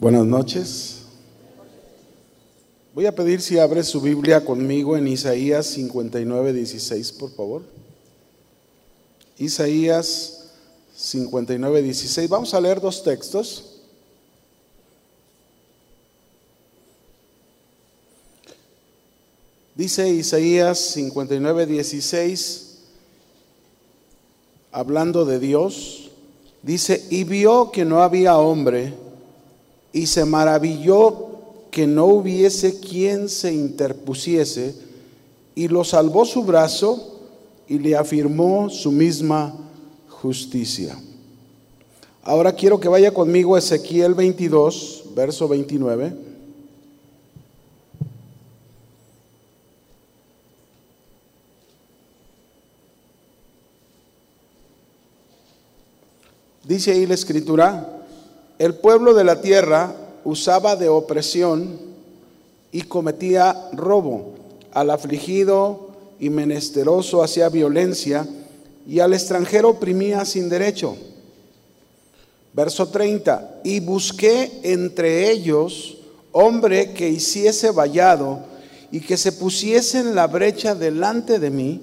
[0.00, 0.98] Buenas noches.
[2.94, 7.62] Voy a pedir si abre su Biblia conmigo en Isaías 59, 16, por favor.
[9.38, 10.50] Isaías
[10.94, 12.30] 59, 16.
[12.30, 13.80] Vamos a leer dos textos.
[19.74, 22.78] Dice Isaías 59, 16,
[24.70, 26.12] hablando de Dios,
[26.62, 29.07] dice, y vio que no había hombre
[29.92, 31.26] y se maravilló
[31.70, 34.74] que no hubiese quien se interpusiese,
[35.54, 37.20] y lo salvó su brazo
[37.66, 39.54] y le afirmó su misma
[40.08, 40.98] justicia.
[42.22, 46.12] Ahora quiero que vaya conmigo Ezequiel 22, verso 29.
[56.64, 57.97] Dice ahí la escritura,
[58.58, 59.94] el pueblo de la tierra
[60.24, 61.78] usaba de opresión
[62.72, 64.34] y cometía robo.
[64.72, 68.26] Al afligido y menesteroso hacía violencia
[68.86, 70.96] y al extranjero oprimía sin derecho.
[72.52, 73.60] Verso 30.
[73.64, 75.98] Y busqué entre ellos
[76.32, 78.40] hombre que hiciese vallado
[78.90, 81.80] y que se pusiese en la brecha delante de mí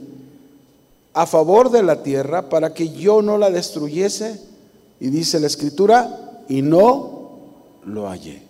[1.14, 4.42] a favor de la tierra para que yo no la destruyese.
[5.00, 7.40] Y dice la escritura, y no
[7.86, 8.42] lo hallé.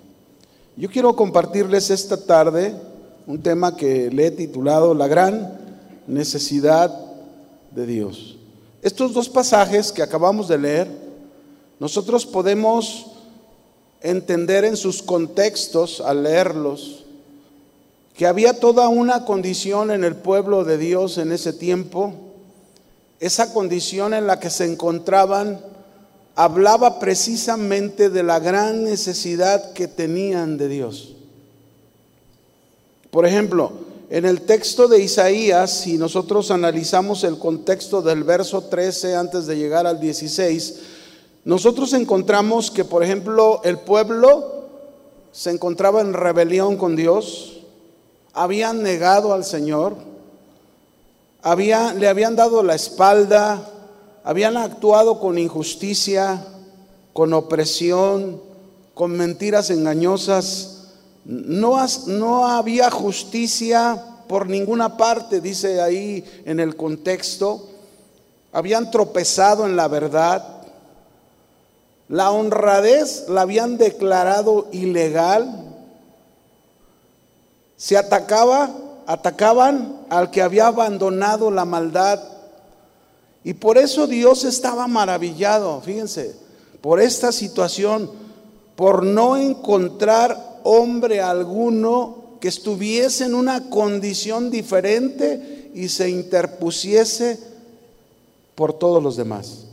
[0.77, 2.75] Yo quiero compartirles esta tarde
[3.27, 5.57] un tema que le he titulado La gran
[6.07, 6.93] necesidad
[7.71, 8.37] de Dios.
[8.81, 10.87] Estos dos pasajes que acabamos de leer,
[11.79, 13.07] nosotros podemos
[14.01, 17.05] entender en sus contextos al leerlos
[18.15, 22.13] que había toda una condición en el pueblo de Dios en ese tiempo,
[23.19, 25.59] esa condición en la que se encontraban
[26.35, 31.15] hablaba precisamente de la gran necesidad que tenían de Dios.
[33.09, 33.71] Por ejemplo,
[34.09, 39.57] en el texto de Isaías, si nosotros analizamos el contexto del verso 13 antes de
[39.57, 40.75] llegar al 16,
[41.45, 44.65] nosotros encontramos que, por ejemplo, el pueblo
[45.31, 47.61] se encontraba en rebelión con Dios,
[48.33, 49.95] habían negado al Señor,
[51.57, 53.69] le habían dado la espalda,
[54.25, 56.43] habían actuado con injusticia,
[57.13, 58.41] con opresión,
[58.95, 60.87] con mentiras engañosas.
[61.25, 61.77] No,
[62.07, 67.69] no había justicia por ninguna parte, dice ahí en el contexto.
[68.51, 70.63] Habían tropezado en la verdad.
[72.07, 75.71] La honradez la habían declarado ilegal.
[77.77, 78.71] Se atacaba,
[79.05, 82.34] atacaban al que había abandonado la maldad
[83.45, 86.33] y por eso Dios estaba maravillado, fíjense,
[86.81, 88.09] por esta situación,
[88.75, 97.39] por no encontrar hombre alguno que estuviese en una condición diferente y se interpusiese
[98.55, 99.65] por todos los demás.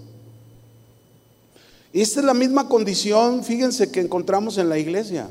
[1.95, 5.29] Y esta es la misma condición, fíjense, que encontramos en la iglesia.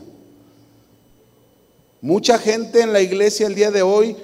[2.01, 4.17] Mucha gente en la iglesia el día de hoy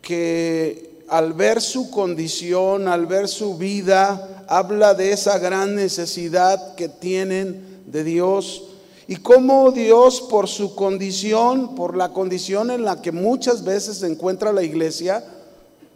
[0.00, 6.88] que al ver su condición, al ver su vida, habla de esa gran necesidad que
[6.88, 8.64] tienen de Dios
[9.08, 14.06] y cómo Dios por su condición, por la condición en la que muchas veces se
[14.06, 15.24] encuentra la iglesia,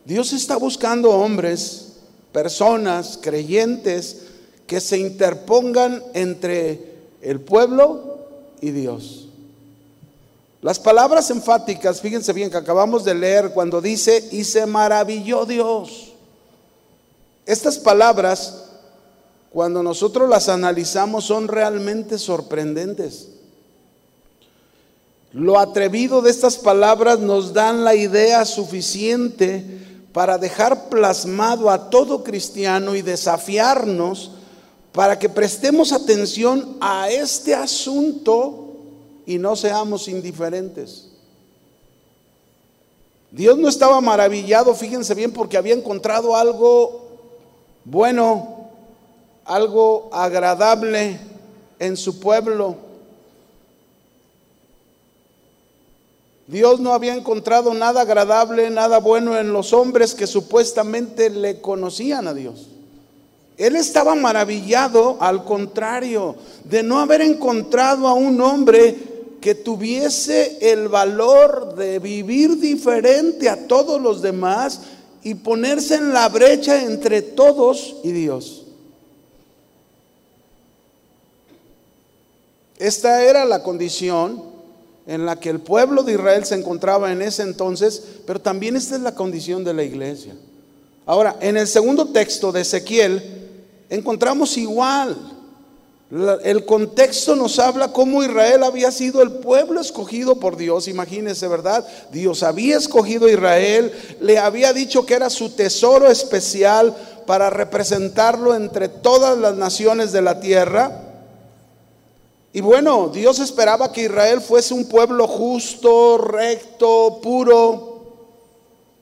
[0.04, 1.94] Dios está buscando hombres,
[2.32, 4.26] personas, creyentes,
[4.66, 8.28] que se interpongan entre el pueblo
[8.60, 9.29] y Dios.
[10.62, 16.12] Las palabras enfáticas, fíjense bien que acabamos de leer cuando dice, y se maravilló Dios.
[17.46, 18.64] Estas palabras,
[19.50, 23.28] cuando nosotros las analizamos, son realmente sorprendentes.
[25.32, 29.64] Lo atrevido de estas palabras nos dan la idea suficiente
[30.12, 34.32] para dejar plasmado a todo cristiano y desafiarnos
[34.92, 38.69] para que prestemos atención a este asunto
[39.26, 41.10] y no seamos indiferentes.
[43.30, 47.08] Dios no estaba maravillado, fíjense bien, porque había encontrado algo
[47.84, 48.70] bueno,
[49.44, 51.18] algo agradable
[51.78, 52.76] en su pueblo.
[56.48, 62.26] Dios no había encontrado nada agradable, nada bueno en los hombres que supuestamente le conocían
[62.26, 62.66] a Dios.
[63.56, 66.34] Él estaba maravillado, al contrario,
[66.64, 69.09] de no haber encontrado a un hombre
[69.40, 74.82] que tuviese el valor de vivir diferente a todos los demás
[75.22, 78.66] y ponerse en la brecha entre todos y Dios.
[82.78, 84.42] Esta era la condición
[85.06, 88.96] en la que el pueblo de Israel se encontraba en ese entonces, pero también esta
[88.96, 90.34] es la condición de la iglesia.
[91.04, 93.22] Ahora, en el segundo texto de Ezequiel
[93.90, 95.39] encontramos igual.
[96.10, 101.86] El contexto nos habla cómo Israel había sido el pueblo escogido por Dios, imagínense, ¿verdad?
[102.10, 106.96] Dios había escogido a Israel, le había dicho que era su tesoro especial
[107.26, 111.00] para representarlo entre todas las naciones de la tierra.
[112.52, 118.02] Y bueno, Dios esperaba que Israel fuese un pueblo justo, recto, puro,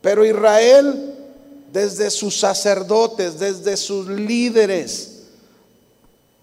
[0.02, 1.14] pero Israel
[1.72, 5.07] desde sus sacerdotes, desde sus líderes,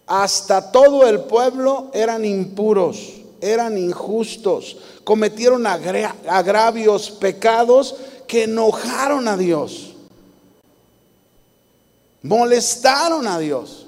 [0.08, 7.96] hasta todo el pueblo eran impuros, eran injustos, cometieron agravios, pecados
[8.28, 9.94] que enojaron a Dios,
[12.22, 13.82] molestaron a Dios.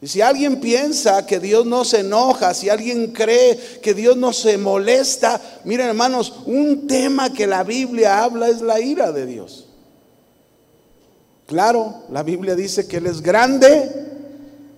[0.00, 4.32] Y si alguien piensa que Dios no se enoja, si alguien cree que Dios no
[4.32, 9.68] se molesta, miren hermanos, un tema que la Biblia habla es la ira de Dios.
[11.46, 14.11] Claro, la Biblia dice que Él es grande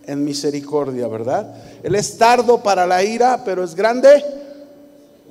[0.06, 1.54] en misericordia, ¿verdad?
[1.82, 4.24] Él es tardo para la ira, pero es grande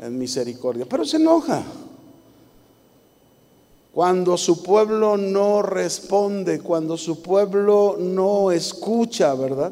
[0.02, 0.86] en misericordia.
[0.90, 1.64] Pero se enoja.
[3.94, 9.72] Cuando su pueblo no responde, cuando su pueblo no escucha, ¿verdad?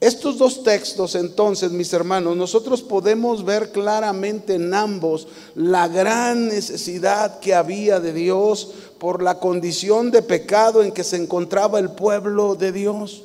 [0.00, 7.38] Estos dos textos, entonces, mis hermanos, nosotros podemos ver claramente en ambos la gran necesidad
[7.38, 12.54] que había de Dios por la condición de pecado en que se encontraba el pueblo
[12.54, 13.24] de Dios.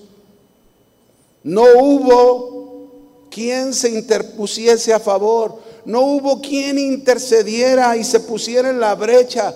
[1.45, 8.79] No hubo quien se interpusiese a favor, no hubo quien intercediera y se pusiera en
[8.79, 9.53] la brecha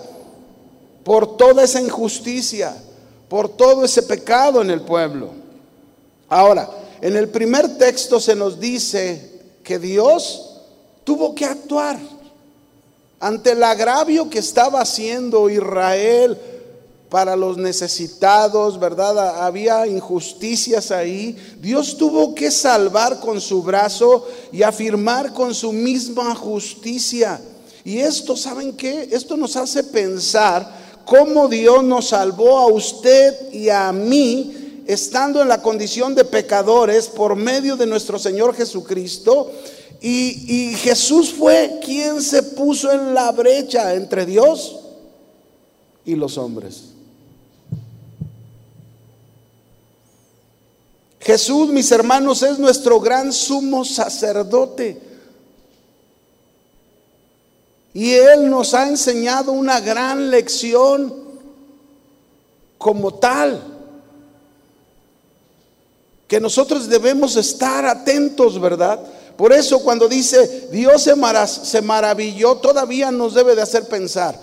[1.02, 2.76] por toda esa injusticia,
[3.28, 5.30] por todo ese pecado en el pueblo.
[6.28, 6.70] Ahora,
[7.00, 10.60] en el primer texto se nos dice que Dios
[11.02, 11.98] tuvo que actuar
[13.18, 16.38] ante el agravio que estaba haciendo Israel
[17.10, 19.42] para los necesitados, ¿verdad?
[19.44, 21.36] Había injusticias ahí.
[21.60, 27.40] Dios tuvo que salvar con su brazo y afirmar con su misma justicia.
[27.84, 29.08] Y esto, ¿saben qué?
[29.10, 35.48] Esto nos hace pensar cómo Dios nos salvó a usted y a mí estando en
[35.48, 39.50] la condición de pecadores por medio de nuestro Señor Jesucristo.
[40.00, 44.78] Y, Jesús fue quien se puso en la brecha entre Dios
[46.04, 46.89] y los hombres.
[51.20, 55.00] Jesús, mis hermanos, es nuestro gran sumo sacerdote.
[57.92, 61.14] Y Él nos ha enseñado una gran lección
[62.78, 63.62] como tal
[66.26, 69.00] que nosotros debemos estar atentos, ¿verdad?
[69.36, 74.40] Por eso cuando dice Dios se, maravilló, todavía nos debe de hacer pensar.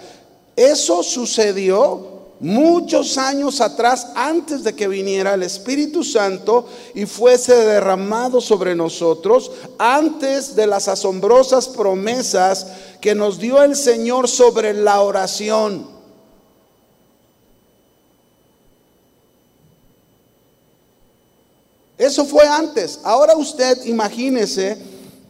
[0.56, 8.42] Eso sucedió muchos años atrás, antes de que viniera el Espíritu Santo y fuese derramado
[8.42, 12.68] sobre nosotros, antes de las asombrosas promesas
[13.02, 15.98] que nos dio el Señor sobre la oración.
[21.98, 23.00] Eso fue antes.
[23.04, 24.78] Ahora usted imagínese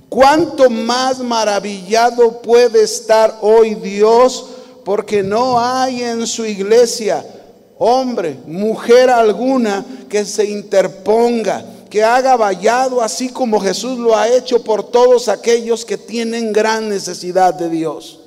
[0.09, 4.47] cuánto más maravillado puede estar hoy Dios
[4.87, 7.21] porque no hay en su iglesia
[7.77, 14.63] hombre, mujer alguna que se interponga, que haga vallado así como Jesús lo ha hecho
[14.63, 18.21] por todos aquellos que tienen gran necesidad de Dios.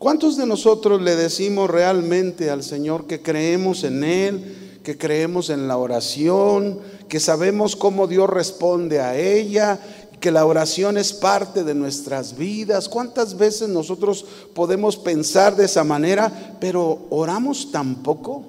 [0.00, 5.68] ¿Cuántos de nosotros le decimos realmente al Señor que creemos en Él, que creemos en
[5.68, 9.78] la oración, que sabemos cómo Dios responde a ella,
[10.22, 12.88] que la oración es parte de nuestras vidas?
[12.88, 14.24] ¿Cuántas veces nosotros
[14.54, 18.44] podemos pensar de esa manera, pero oramos tampoco?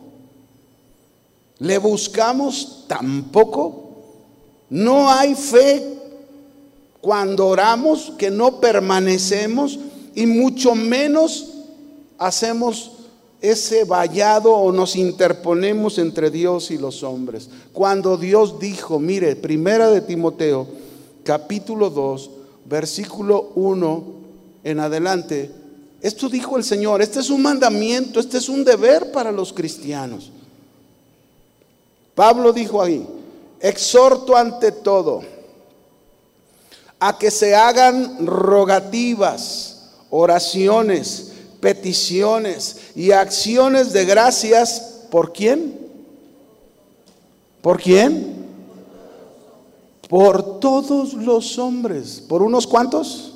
[1.58, 3.89] ¿Le buscamos tampoco?
[4.70, 5.98] No hay fe
[7.01, 9.80] cuando oramos que no permanecemos
[10.13, 11.53] y mucho menos
[12.20, 12.92] hacemos
[13.42, 17.50] ese vallado o nos interponemos entre Dios y los hombres.
[17.74, 20.83] Cuando Dios dijo, mire, primera de Timoteo,
[21.24, 22.30] capítulo 2,
[22.65, 24.03] versículo 1
[24.63, 25.51] en adelante,
[26.01, 30.32] esto dijo el Señor, este es un mandamiento, este es un deber para los cristianos.
[32.13, 33.08] Pablo dijo ahí,
[33.60, 35.22] exhorto ante todo
[37.00, 39.74] a que se hagan rogativas
[40.15, 45.06] oraciones, peticiones y acciones de gracias.
[45.10, 45.80] ¿Por quién?
[47.62, 48.42] ¿Por quién?
[50.13, 52.22] Por todos los hombres.
[52.29, 53.34] ¿Por unos cuantos?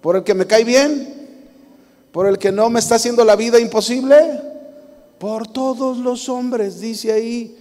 [0.00, 1.40] ¿Por el que me cae bien?
[2.12, 4.40] ¿Por el que no me está haciendo la vida imposible?
[5.18, 7.58] Por todos los hombres, dice ahí.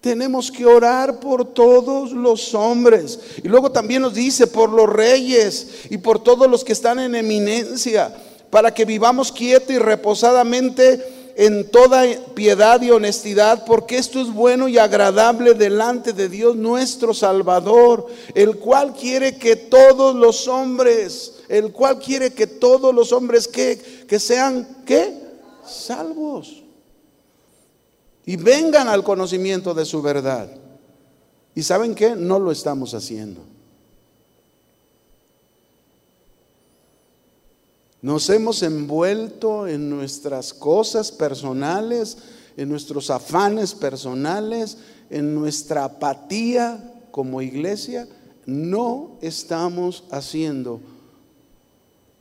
[0.00, 3.18] Tenemos que orar por todos los hombres.
[3.42, 7.16] Y luego también nos dice por los reyes y por todos los que están en
[7.16, 8.14] eminencia,
[8.48, 14.68] para que vivamos quieto y reposadamente en toda piedad y honestidad, porque esto es bueno
[14.68, 21.72] y agradable delante de Dios nuestro Salvador, el cual quiere que todos los hombres, el
[21.72, 25.20] cual quiere que todos los hombres que, que sean, ¿qué?
[25.66, 26.62] Salvos
[28.24, 30.48] y vengan al conocimiento de su verdad.
[31.54, 32.14] ¿Y saben qué?
[32.16, 33.42] No lo estamos haciendo.
[38.02, 42.18] Nos hemos envuelto en nuestras cosas personales,
[42.56, 44.76] en nuestros afanes personales,
[45.08, 48.06] en nuestra apatía como iglesia.
[48.44, 50.80] No estamos haciendo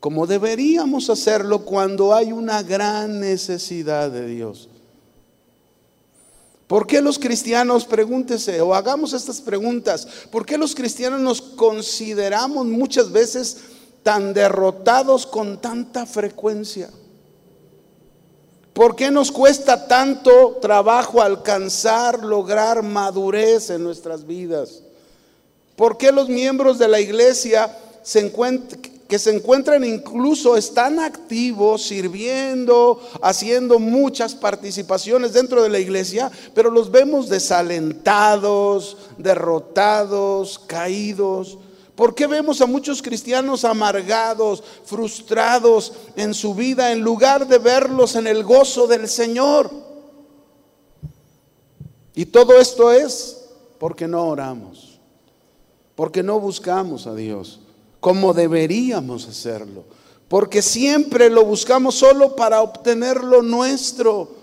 [0.01, 4.67] como deberíamos hacerlo cuando hay una gran necesidad de Dios.
[6.65, 12.65] ¿Por qué los cristianos, pregúntese, o hagamos estas preguntas, ¿por qué los cristianos nos consideramos
[12.65, 13.57] muchas veces
[14.03, 16.89] tan derrotados con tanta frecuencia?
[18.73, 24.83] ¿Por qué nos cuesta tanto trabajo alcanzar, lograr madurez en nuestras vidas?
[25.75, 27.77] ¿Por qué los miembros de la iglesia
[29.07, 36.71] que se encuentran incluso, están activos, sirviendo, haciendo muchas participaciones dentro de la iglesia, pero
[36.71, 41.57] los vemos desalentados, derrotados, caídos.
[41.95, 48.15] ¿Por qué vemos a muchos cristianos amargados, frustrados en su vida, en lugar de verlos
[48.15, 49.69] en el gozo del Señor?
[52.15, 53.45] Y todo esto es
[53.77, 54.99] porque no oramos,
[55.95, 57.61] porque no buscamos a Dios
[58.01, 59.85] como deberíamos hacerlo,
[60.27, 64.40] porque siempre lo buscamos solo para obtener lo nuestro.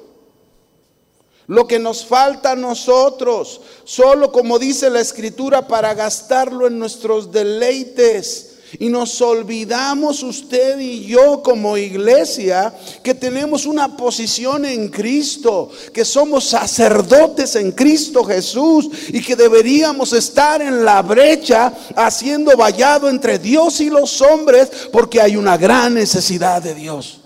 [1.49, 7.33] Lo que nos falta a nosotros, solo como dice la escritura, para gastarlo en nuestros
[7.33, 8.57] deleites.
[8.79, 16.05] Y nos olvidamos usted y yo como iglesia que tenemos una posición en Cristo, que
[16.05, 23.39] somos sacerdotes en Cristo Jesús y que deberíamos estar en la brecha haciendo vallado entre
[23.39, 27.21] Dios y los hombres porque hay una gran necesidad de Dios.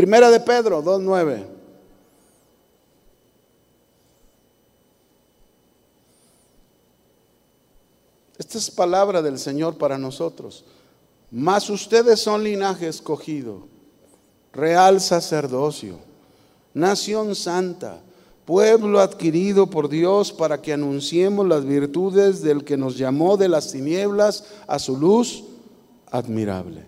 [0.00, 1.44] Primera de Pedro 2.9.
[8.38, 10.64] Esta es palabra del Señor para nosotros.
[11.30, 13.68] Mas ustedes son linaje escogido,
[14.54, 15.98] real sacerdocio,
[16.72, 18.00] nación santa,
[18.46, 23.70] pueblo adquirido por Dios para que anunciemos las virtudes del que nos llamó de las
[23.70, 25.44] tinieblas a su luz
[26.10, 26.86] admirable.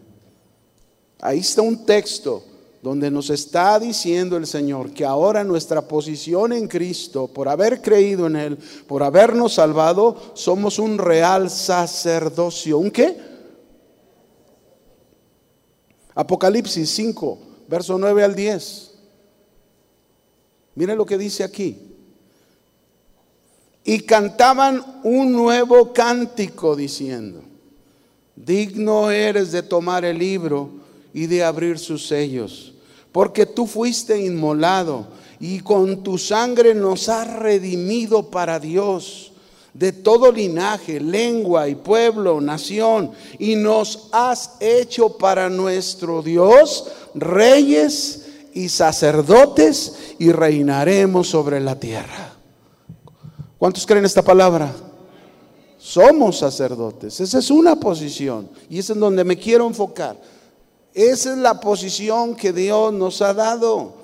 [1.21, 2.45] Ahí está un texto
[2.82, 8.26] donde nos está diciendo el Señor que ahora nuestra posición en Cristo, por haber creído
[8.26, 8.58] en Él,
[8.88, 12.78] por habernos salvado, somos un real sacerdocio.
[12.78, 13.16] ¿Un qué?
[16.12, 18.90] Apocalipsis 5, verso 9 al 10.
[20.74, 21.78] Miren lo que dice aquí.
[23.84, 27.42] Y cantaban un nuevo cántico diciendo,
[28.34, 30.70] digno eres de tomar el libro
[31.14, 32.72] y de abrir sus sellos
[33.12, 35.07] porque tú fuiste inmolado
[35.38, 39.33] y con tu sangre nos has redimido para Dios
[39.75, 48.26] de todo linaje, lengua y pueblo, nación, y nos has hecho para nuestro Dios reyes
[48.52, 52.35] y sacerdotes y reinaremos sobre la tierra.
[53.59, 54.73] ¿Cuántos creen esta palabra?
[55.78, 60.16] Somos sacerdotes, esa es una posición y es en donde me quiero enfocar.
[60.94, 63.94] Esa es la posición que Dios nos ha dado.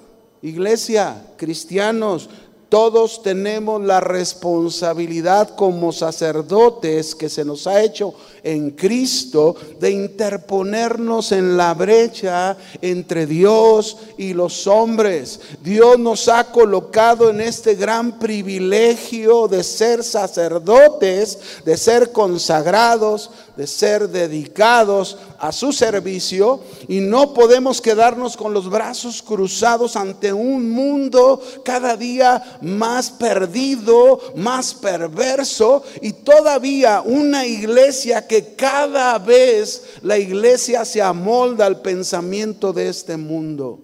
[0.41, 2.31] Iglesia, cristianos,
[2.69, 11.33] todos tenemos la responsabilidad como sacerdotes que se nos ha hecho en Cristo de interponernos
[11.33, 15.41] en la brecha entre Dios y los hombres.
[15.63, 23.67] Dios nos ha colocado en este gran privilegio de ser sacerdotes, de ser consagrados, de
[23.67, 30.71] ser dedicados a su servicio y no podemos quedarnos con los brazos cruzados ante un
[30.71, 40.19] mundo cada día más perdido, más perverso y todavía una iglesia que cada vez la
[40.19, 43.81] iglesia se amolda al pensamiento de este mundo.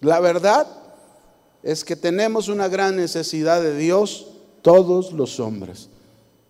[0.00, 0.66] La verdad
[1.62, 4.35] es que tenemos una gran necesidad de Dios,
[4.66, 5.88] todos los hombres.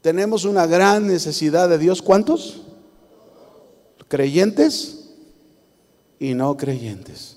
[0.00, 2.00] Tenemos una gran necesidad de Dios.
[2.00, 2.62] ¿Cuántos?
[4.08, 5.10] Creyentes
[6.18, 7.36] y no creyentes.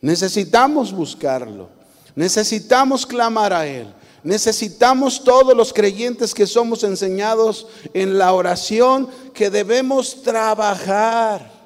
[0.00, 1.68] Necesitamos buscarlo.
[2.16, 3.94] Necesitamos clamar a Él.
[4.24, 11.57] Necesitamos todos los creyentes que somos enseñados en la oración que debemos trabajar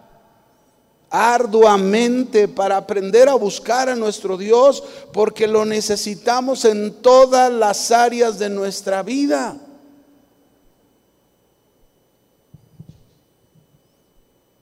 [1.12, 8.38] arduamente para aprender a buscar a nuestro Dios porque lo necesitamos en todas las áreas
[8.38, 9.60] de nuestra vida.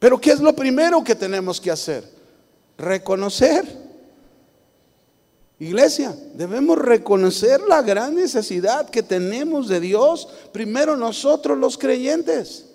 [0.00, 2.04] Pero ¿qué es lo primero que tenemos que hacer?
[2.76, 3.80] Reconocer
[5.61, 12.70] Iglesia, debemos reconocer la gran necesidad que tenemos de Dios, primero nosotros los creyentes.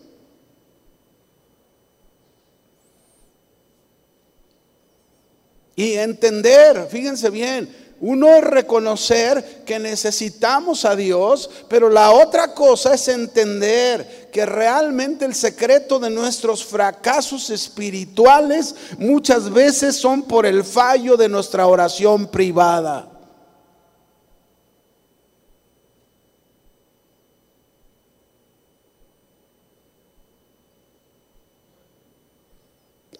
[5.75, 7.69] Y entender, fíjense bien,
[8.01, 15.25] uno es reconocer que necesitamos a Dios, pero la otra cosa es entender que realmente
[15.25, 22.27] el secreto de nuestros fracasos espirituales muchas veces son por el fallo de nuestra oración
[22.27, 23.14] privada.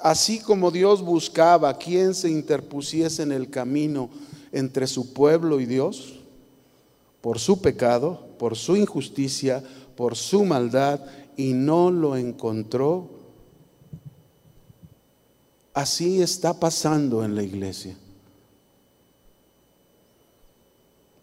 [0.06, 4.12] Así como Dios buscaba quien se interpusiese en el camino
[4.52, 6.20] entre su pueblo y Dios
[7.22, 9.64] por su pecado, por su injusticia,
[9.96, 11.00] por su maldad
[11.36, 13.10] y no lo encontró.
[15.74, 17.98] Así está pasando en la iglesia.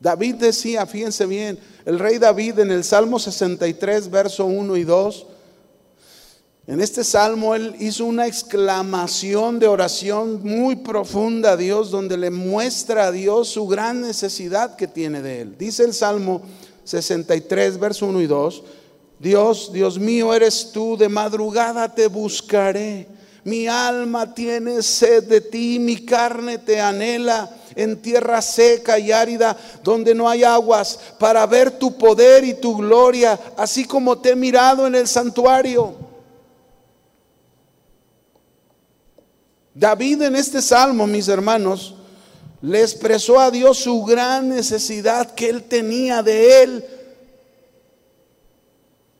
[0.00, 5.26] David decía, fíjense bien, el rey David en el Salmo 63, verso 1 y 2,
[6.66, 12.30] en este salmo él hizo una exclamación de oración muy profunda a Dios, donde le
[12.30, 15.58] muestra a Dios su gran necesidad que tiene de él.
[15.58, 16.40] Dice el Salmo
[16.84, 18.62] 63, verso 1 y 2,
[19.18, 23.08] Dios, Dios mío eres tú, de madrugada te buscaré.
[23.44, 29.56] Mi alma tiene sed de ti, mi carne te anhela en tierra seca y árida,
[29.82, 34.36] donde no hay aguas, para ver tu poder y tu gloria, así como te he
[34.36, 36.11] mirado en el santuario.
[39.74, 41.94] David en este salmo, mis hermanos,
[42.60, 46.84] le expresó a Dios su gran necesidad que él tenía de él.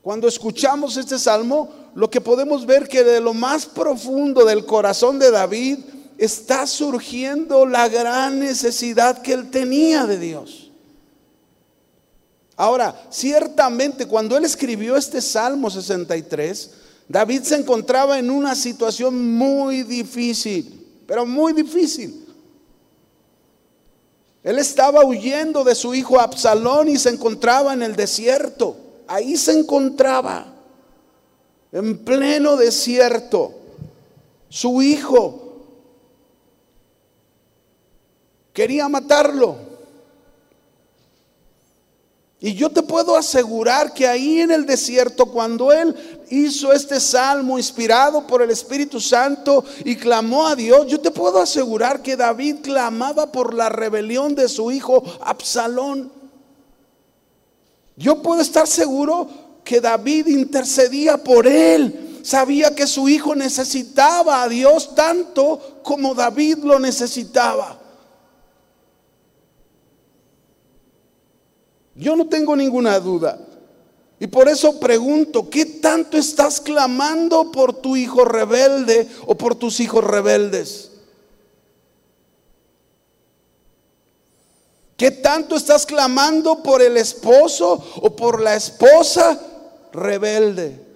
[0.03, 5.19] Cuando escuchamos este salmo, lo que podemos ver que de lo más profundo del corazón
[5.19, 5.79] de David
[6.19, 10.71] está surgiendo la gran necesidad que él tenía de Dios.
[12.57, 16.71] Ahora, ciertamente cuando él escribió este Salmo 63,
[17.09, 22.27] David se encontraba en una situación muy difícil, pero muy difícil.
[24.43, 28.77] Él estaba huyendo de su hijo Absalón y se encontraba en el desierto.
[29.07, 30.53] Ahí se encontraba,
[31.71, 33.53] en pleno desierto.
[34.49, 35.67] Su hijo
[38.53, 39.72] quería matarlo.
[42.45, 45.95] Y yo te puedo asegurar que ahí en el desierto, cuando él
[46.29, 51.41] hizo este salmo inspirado por el Espíritu Santo y clamó a Dios, yo te puedo
[51.41, 56.11] asegurar que David clamaba por la rebelión de su hijo Absalón.
[57.95, 59.29] Yo puedo estar seguro
[59.63, 62.19] que David intercedía por él.
[62.25, 67.82] Sabía que su hijo necesitaba a Dios tanto como David lo necesitaba.
[72.03, 73.39] Yo no tengo ninguna duda.
[74.19, 79.81] Y por eso pregunto, ¿qué tanto estás clamando por tu hijo rebelde o por tus
[79.81, 80.91] hijos rebeldes?
[84.97, 89.41] ¿Qué tanto estás clamando por el esposo o por la esposa
[89.93, 90.92] rebelde?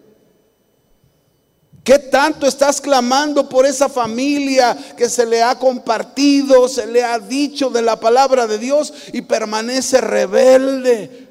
[1.86, 7.16] ¿Qué tanto estás clamando por esa familia que se le ha compartido, se le ha
[7.20, 11.28] dicho de la palabra de Dios y permanece rebelde?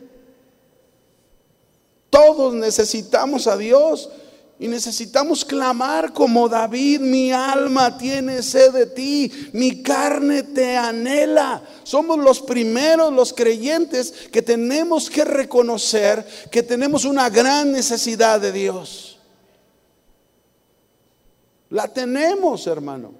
[2.10, 4.10] Todos necesitamos a Dios
[4.58, 11.64] y necesitamos clamar como David, mi alma tiene sed de ti, mi carne te anhela.
[11.84, 18.54] Somos los primeros, los creyentes, que tenemos que reconocer que tenemos una gran necesidad de
[18.54, 19.15] Dios.
[21.76, 23.12] La tenemos, hermano.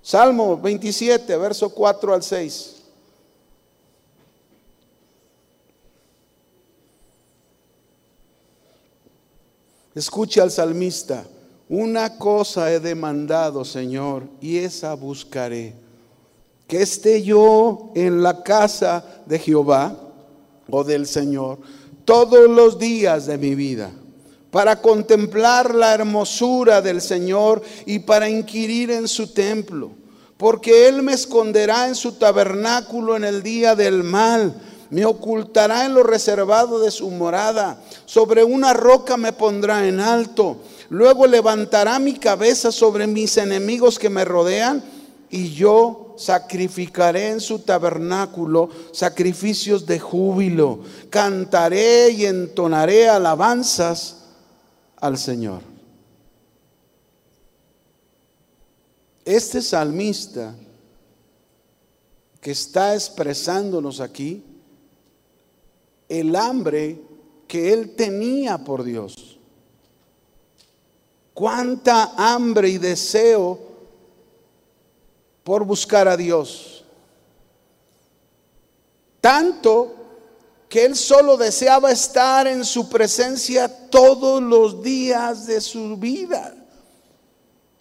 [0.00, 2.74] Salmo 27, verso 4 al 6.
[9.94, 11.26] Escuche al salmista.
[11.68, 15.74] una cosa he demandado, Señor, y esa buscaré,
[16.66, 19.94] que esté yo en la casa de Jehová
[20.70, 21.58] o del Señor
[22.06, 23.92] todos los días de mi vida,
[24.50, 29.90] para contemplar la hermosura del Señor y para inquirir en su templo,
[30.36, 34.54] porque Él me esconderá en su tabernáculo en el día del mal,
[34.90, 40.58] me ocultará en lo reservado de su morada, sobre una roca me pondrá en alto,
[40.90, 44.82] luego levantará mi cabeza sobre mis enemigos que me rodean,
[45.28, 50.80] y yo sacrificaré en su tabernáculo sacrificios de júbilo,
[51.10, 54.15] cantaré y entonaré alabanzas
[54.96, 55.62] al Señor.
[59.24, 60.54] Este salmista
[62.40, 64.44] que está expresándonos aquí,
[66.08, 67.00] el hambre
[67.48, 69.38] que él tenía por Dios.
[71.34, 73.58] Cuánta hambre y deseo
[75.42, 76.84] por buscar a Dios.
[79.20, 80.05] Tanto
[80.68, 86.54] que él solo deseaba estar en su presencia todos los días de su vida,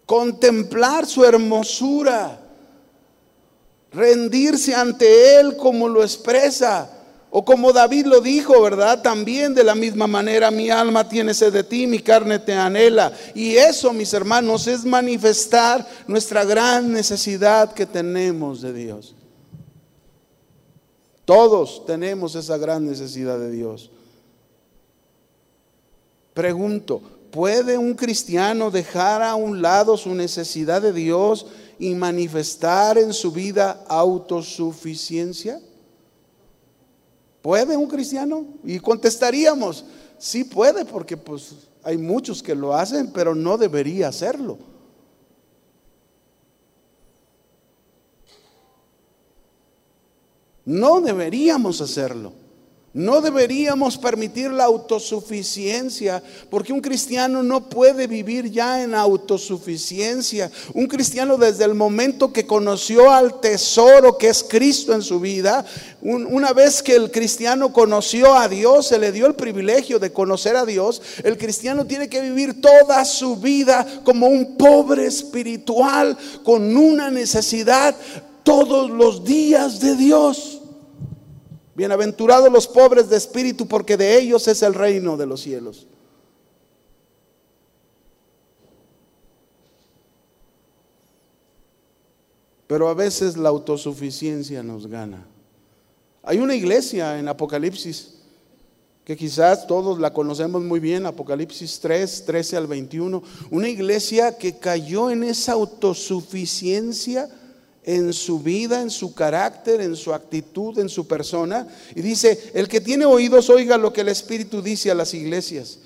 [0.05, 2.39] contemplar su hermosura,
[3.91, 6.91] rendirse ante él como lo expresa
[7.37, 9.01] o como David lo dijo, ¿verdad?
[9.01, 13.11] También de la misma manera mi alma tiene sed de ti, mi carne te anhela.
[13.33, 19.15] Y eso, mis hermanos, es manifestar nuestra gran necesidad que tenemos de Dios.
[21.25, 23.89] Todos tenemos esa gran necesidad de Dios.
[26.35, 31.47] Pregunto, ¿puede un cristiano dejar a un lado su necesidad de Dios
[31.79, 35.59] y manifestar en su vida autosuficiencia?
[37.41, 38.45] ¿Puede un cristiano?
[38.63, 39.85] Y contestaríamos,
[40.19, 44.57] sí puede, porque pues hay muchos que lo hacen, pero no debería hacerlo.
[50.65, 52.33] No deberíamos hacerlo.
[52.95, 60.49] No deberíamos permitir la autosuficiencia, porque un cristiano no puede vivir ya en autosuficiencia.
[60.73, 65.65] Un cristiano desde el momento que conoció al tesoro que es Cristo en su vida,
[66.01, 70.55] una vez que el cristiano conoció a Dios, se le dio el privilegio de conocer
[70.55, 76.77] a Dios, el cristiano tiene que vivir toda su vida como un pobre espiritual, con
[76.77, 77.93] una necesidad
[78.43, 80.54] todos los días de Dios.
[81.75, 85.87] Bienaventurados los pobres de espíritu, porque de ellos es el reino de los cielos.
[92.67, 95.27] Pero a veces la autosuficiencia nos gana.
[96.23, 98.13] Hay una iglesia en Apocalipsis
[99.03, 104.57] que quizás todos la conocemos muy bien, Apocalipsis 3, 13 al 21, una iglesia que
[104.57, 107.29] cayó en esa autosuficiencia
[107.85, 111.67] en su vida, en su carácter, en su actitud, en su persona.
[111.95, 115.79] Y dice, el que tiene oídos oiga lo que el Espíritu dice a las iglesias.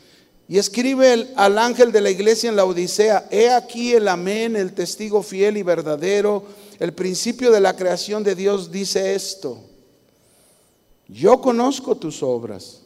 [0.48, 4.74] Y escribe al ángel de la iglesia en la Odisea, he aquí el amén, el
[4.74, 6.44] testigo fiel y verdadero,
[6.80, 9.62] el principio de la creación de Dios dice esto.
[11.08, 12.82] Yo conozco tus obras,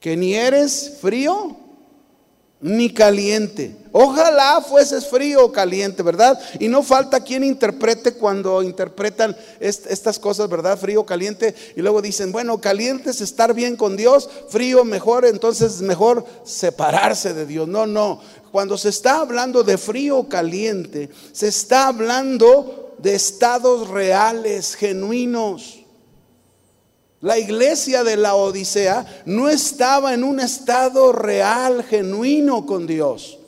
[0.00, 1.61] que ni eres frío
[2.62, 3.76] ni caliente.
[3.90, 6.40] Ojalá fueses frío o caliente, ¿verdad?
[6.58, 10.78] Y no falta quien interprete cuando interpretan estas cosas, ¿verdad?
[10.78, 11.54] Frío o caliente.
[11.76, 17.34] Y luego dicen, bueno, caliente es estar bien con Dios, frío mejor, entonces mejor separarse
[17.34, 17.68] de Dios.
[17.68, 18.20] No, no.
[18.50, 25.81] Cuando se está hablando de frío o caliente, se está hablando de estados reales, genuinos.
[27.22, 33.38] La iglesia de la Odisea no estaba en un estado real, genuino con Dios.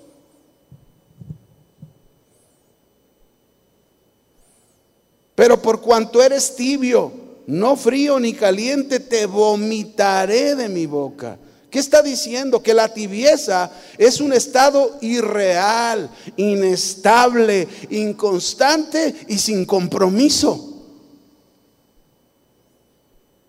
[5.35, 7.11] Pero por cuanto eres tibio,
[7.49, 11.37] no frío ni caliente, te vomitaré de mi boca.
[11.69, 12.63] ¿Qué está diciendo?
[12.63, 20.74] Que la tibieza es un estado irreal, inestable, inconstante y sin compromiso.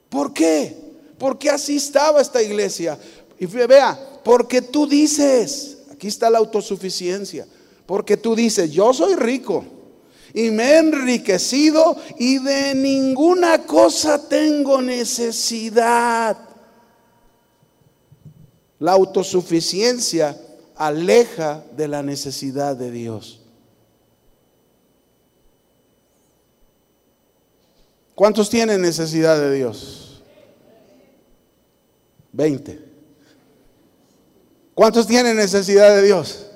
[0.10, 0.76] ¿Por qué?
[1.18, 2.98] Porque así estaba esta iglesia.
[3.40, 7.48] Y vea, porque tú dices, aquí está la autosuficiencia,
[7.86, 9.64] porque tú dices, yo soy rico
[10.34, 16.38] y me he enriquecido y de ninguna cosa tengo necesidad.
[18.80, 20.38] La autosuficiencia
[20.76, 23.45] aleja de la necesidad de Dios.
[28.16, 30.24] ¿Cuántos tienen necesidad de Dios?
[32.32, 32.80] 20.
[34.74, 36.48] ¿Cuántos tienen necesidad de Dios?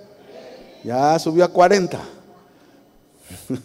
[0.83, 1.99] Ya subió a 40.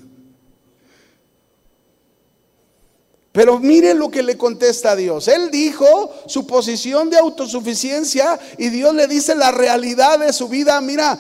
[3.33, 5.27] Pero mire lo que le contesta a Dios.
[5.29, 10.81] Él dijo su posición de autosuficiencia y Dios le dice la realidad de su vida.
[10.81, 11.19] Mira,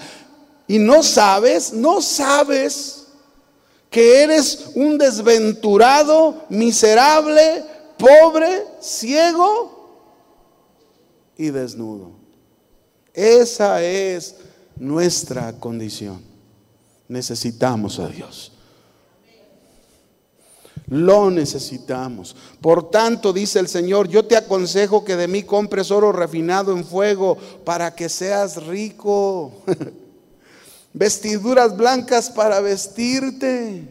[0.66, 3.03] y no sabes, no sabes
[3.94, 7.64] que eres un desventurado, miserable,
[7.96, 10.11] pobre, ciego
[11.37, 12.11] y desnudo.
[13.12, 14.35] Esa es
[14.74, 16.20] nuestra condición.
[17.07, 18.50] Necesitamos a Dios.
[20.88, 22.35] Lo necesitamos.
[22.61, 26.85] Por tanto, dice el Señor, yo te aconsejo que de mí compres oro refinado en
[26.85, 29.52] fuego para que seas rico.
[30.94, 33.83] Vestiduras blancas para vestirte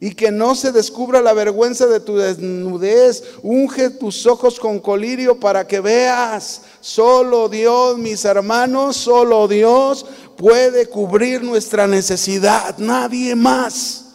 [0.00, 3.22] y que no se descubra la vergüenza de tu desnudez.
[3.42, 6.62] Unge tus ojos con colirio para que veas.
[6.80, 10.06] Solo Dios, mis hermanos, solo Dios
[10.36, 14.09] puede cubrir nuestra necesidad, nadie más.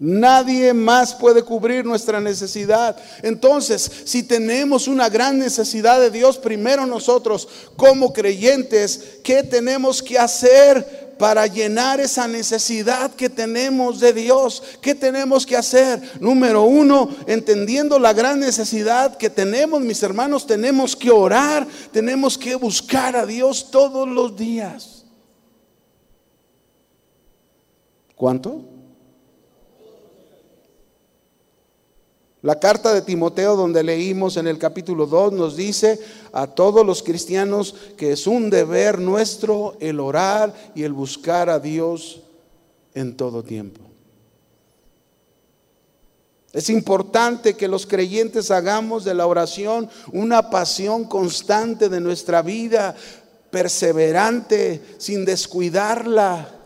[0.00, 2.96] Nadie más puede cubrir nuestra necesidad.
[3.22, 10.16] Entonces, si tenemos una gran necesidad de Dios, primero nosotros como creyentes, ¿qué tenemos que
[10.16, 14.62] hacer para llenar esa necesidad que tenemos de Dios?
[14.80, 16.00] ¿Qué tenemos que hacer?
[16.20, 22.54] Número uno, entendiendo la gran necesidad que tenemos, mis hermanos, tenemos que orar, tenemos que
[22.54, 25.06] buscar a Dios todos los días.
[28.14, 28.77] ¿Cuánto?
[32.42, 35.98] La carta de Timoteo donde leímos en el capítulo 2 nos dice
[36.32, 41.58] a todos los cristianos que es un deber nuestro el orar y el buscar a
[41.58, 42.22] Dios
[42.94, 43.80] en todo tiempo.
[46.52, 52.94] Es importante que los creyentes hagamos de la oración una pasión constante de nuestra vida,
[53.50, 56.57] perseverante, sin descuidarla.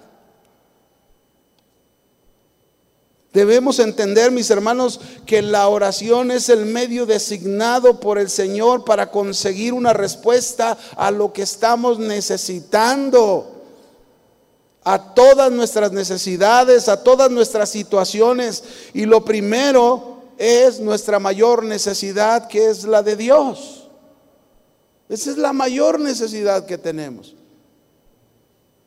[3.33, 9.11] Debemos entender, mis hermanos, que la oración es el medio designado por el Señor para
[9.11, 13.63] conseguir una respuesta a lo que estamos necesitando,
[14.85, 18.65] a todas nuestras necesidades, a todas nuestras situaciones.
[18.93, 23.89] Y lo primero es nuestra mayor necesidad, que es la de Dios.
[25.09, 27.35] Esa es la mayor necesidad que tenemos.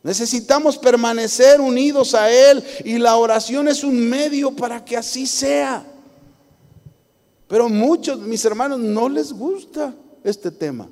[0.02, 5.84] Necesitamos permanecer unidos a Él y la oración es un medio para que así sea.
[7.48, 10.88] Pero muchos, mis hermanos, no les gusta este tema.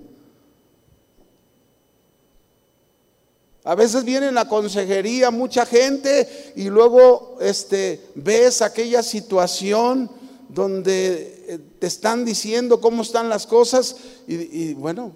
[3.65, 10.11] A veces viene en la consejería mucha gente y luego este, ves aquella situación
[10.49, 15.13] donde eh, te están diciendo cómo están las cosas y bueno,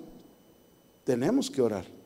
[1.04, 1.97] tenemos que orar.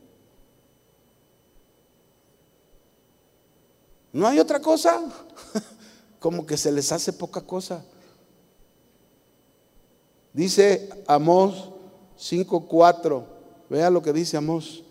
[4.13, 5.01] ¿No hay otra cosa?
[6.19, 7.83] Como que se les hace poca cosa.
[10.31, 11.69] Dice Amós
[12.17, 13.25] 5:4.
[13.69, 14.83] Vea lo que dice Amós.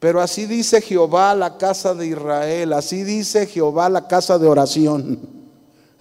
[0.00, 5.20] Pero así dice Jehová la casa de Israel, así dice Jehová la casa de oración.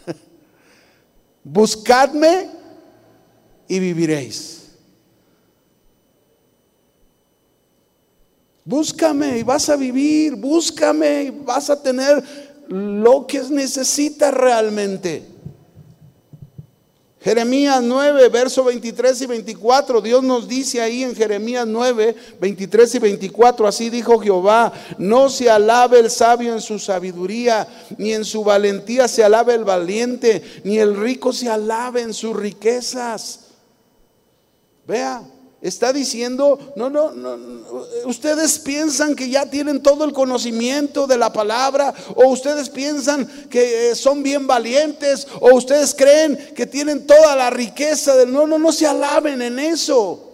[1.43, 2.49] Buscadme
[3.67, 4.63] y viviréis.
[8.65, 12.23] Búscame y vas a vivir, búscame y vas a tener
[12.73, 15.23] lo que necesita realmente.
[17.21, 22.99] Jeremías 9, verso 23 y 24, Dios nos dice ahí en Jeremías 9, 23 y
[22.99, 28.43] 24, así dijo Jehová, no se alabe el sabio en su sabiduría, ni en su
[28.43, 33.51] valentía se alabe el valiente, ni el rico se alabe en sus riquezas.
[34.85, 35.23] Vea,
[35.63, 37.37] Está diciendo, no, no, no,
[38.03, 43.91] ustedes piensan que ya tienen todo el conocimiento de la palabra, o ustedes piensan que
[43.91, 48.33] eh, son bien valientes, o ustedes creen que tienen toda la riqueza del...
[48.33, 50.32] No, no, no se alaben en eso.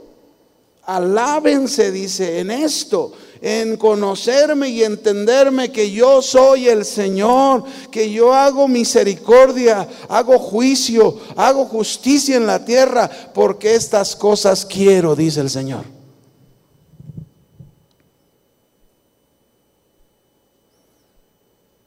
[0.89, 8.33] Alábense, dice, en esto en conocerme y entenderme que yo soy el Señor, que yo
[8.33, 15.49] hago misericordia, hago juicio, hago justicia en la tierra, porque estas cosas quiero, dice el
[15.49, 15.85] Señor.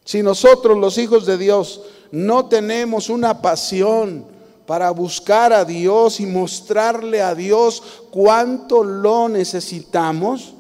[0.05, 4.32] Si nosotros los hijos de Dios no tenemos una pasión
[4.67, 10.55] para buscar a Dios y mostrarle a Dios cuánto lo necesitamos,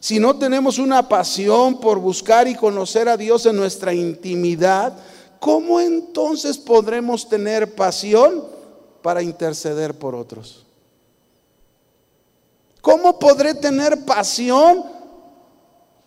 [0.00, 4.96] si no tenemos una pasión por buscar y conocer a Dios en nuestra intimidad,
[5.40, 8.44] ¿cómo entonces podremos tener pasión
[9.02, 10.64] para interceder por otros?
[12.80, 14.84] ¿Cómo podré tener pasión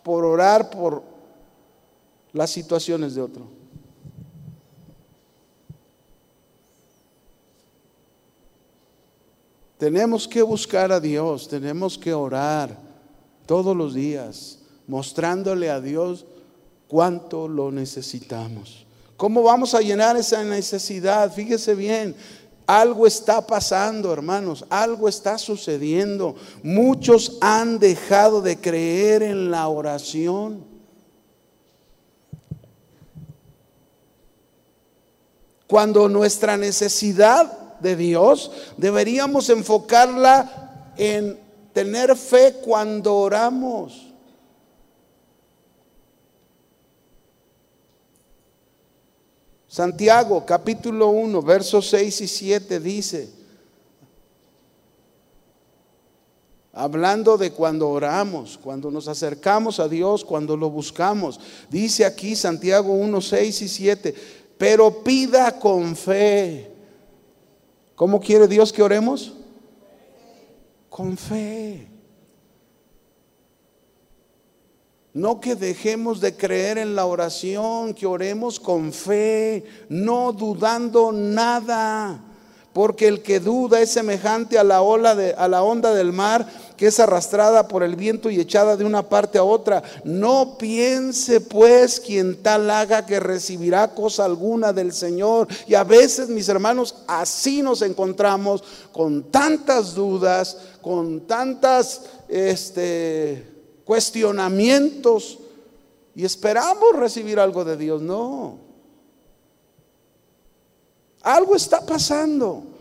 [0.02, 1.02] por orar por
[2.32, 3.61] las situaciones de otro?
[9.82, 12.78] Tenemos que buscar a Dios, tenemos que orar
[13.46, 16.24] todos los días, mostrándole a Dios
[16.86, 18.86] cuánto lo necesitamos.
[19.16, 21.32] ¿Cómo vamos a llenar esa necesidad?
[21.32, 22.14] Fíjese bien,
[22.64, 26.36] algo está pasando, hermanos, algo está sucediendo.
[26.62, 30.64] Muchos han dejado de creer en la oración.
[35.66, 41.38] Cuando nuestra necesidad de Dios, deberíamos enfocarla en
[41.72, 44.08] tener fe cuando oramos.
[49.68, 53.30] Santiago capítulo 1, versos 6 y 7 dice,
[56.74, 61.40] hablando de cuando oramos, cuando nos acercamos a Dios, cuando lo buscamos,
[61.70, 64.14] dice aquí Santiago 1, 6 y 7,
[64.58, 66.71] pero pida con fe
[67.94, 69.34] ¿Cómo quiere Dios que oremos?
[70.88, 71.88] Con fe.
[75.14, 82.32] No que dejemos de creer en la oración, que oremos con fe, no dudando nada
[82.72, 86.46] porque el que duda es semejante a la ola de, a la onda del mar
[86.82, 89.84] que es arrastrada por el viento y echada de una parte a otra.
[90.02, 95.46] No piense pues quien tal haga que recibirá cosa alguna del Señor.
[95.68, 103.46] Y a veces, mis hermanos, así nos encontramos con tantas dudas, con tantas este,
[103.84, 105.38] cuestionamientos
[106.16, 108.02] y esperamos recibir algo de Dios.
[108.02, 108.58] No.
[111.22, 112.71] Algo está pasando.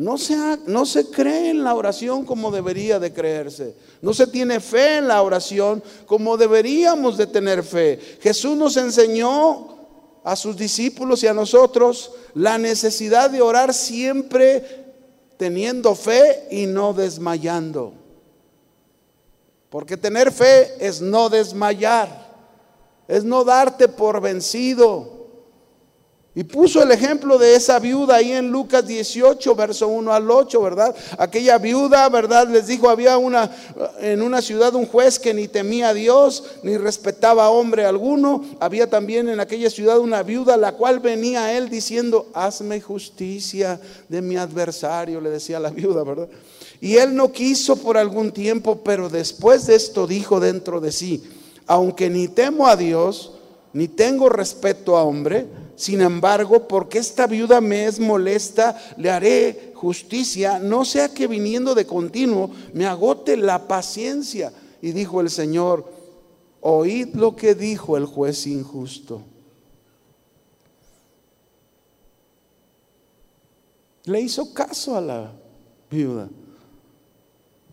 [0.00, 0.34] No se,
[0.66, 3.76] no se, cree en la oración como debería de creerse.
[4.00, 8.00] No se tiene fe en la oración como deberíamos de tener fe.
[8.22, 9.76] Jesús nos enseñó
[10.24, 14.86] a sus discípulos y a nosotros la necesidad de orar siempre
[15.36, 17.92] teniendo fe y no desmayando.
[19.68, 22.26] Porque tener fe es no desmayar,
[23.06, 25.19] es no darte por vencido.
[26.32, 30.62] Y puso el ejemplo de esa viuda ahí en Lucas 18, verso 1 al 8,
[30.62, 30.94] ¿verdad?
[31.18, 32.48] Aquella viuda, ¿verdad?
[32.48, 33.50] Les dijo, había una
[33.98, 38.44] en una ciudad un juez que ni temía a Dios, ni respetaba a hombre alguno.
[38.60, 43.80] Había también en aquella ciudad una viuda, la cual venía a él diciendo, hazme justicia
[44.08, 46.28] de mi adversario, le decía la viuda, ¿verdad?
[46.80, 51.24] Y él no quiso por algún tiempo, pero después de esto dijo dentro de sí,
[51.66, 53.32] aunque ni temo a Dios,
[53.72, 55.46] ni tengo respeto a hombre,
[55.80, 61.74] sin embargo, porque esta viuda me es molesta, le haré justicia, no sea que viniendo
[61.74, 64.52] de continuo me agote la paciencia.
[64.82, 65.90] Y dijo el Señor,
[66.60, 69.22] oíd lo que dijo el juez injusto.
[74.04, 75.32] Le hizo caso a la
[75.90, 76.28] viuda.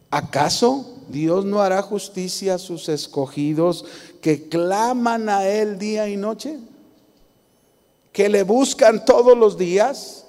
[0.10, 3.84] ¿Acaso Dios no hará justicia a sus escogidos
[4.22, 6.58] que claman a Él día y noche?
[8.18, 10.26] Que le buscan todos los días,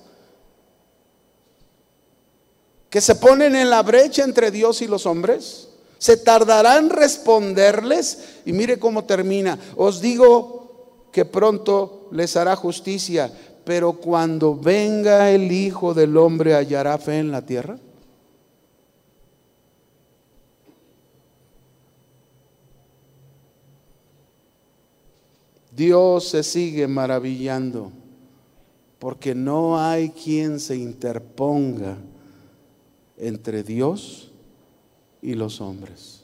[2.90, 8.52] que se ponen en la brecha entre Dios y los hombres, se tardarán responderles y
[8.52, 9.58] mire cómo termina.
[9.74, 13.32] Os digo que pronto les hará justicia,
[13.64, 17.78] pero cuando venga el Hijo del Hombre hallará fe en la tierra.
[25.78, 27.92] Dios se sigue maravillando
[28.98, 31.96] porque no hay quien se interponga
[33.16, 34.32] entre Dios
[35.22, 36.17] y los hombres.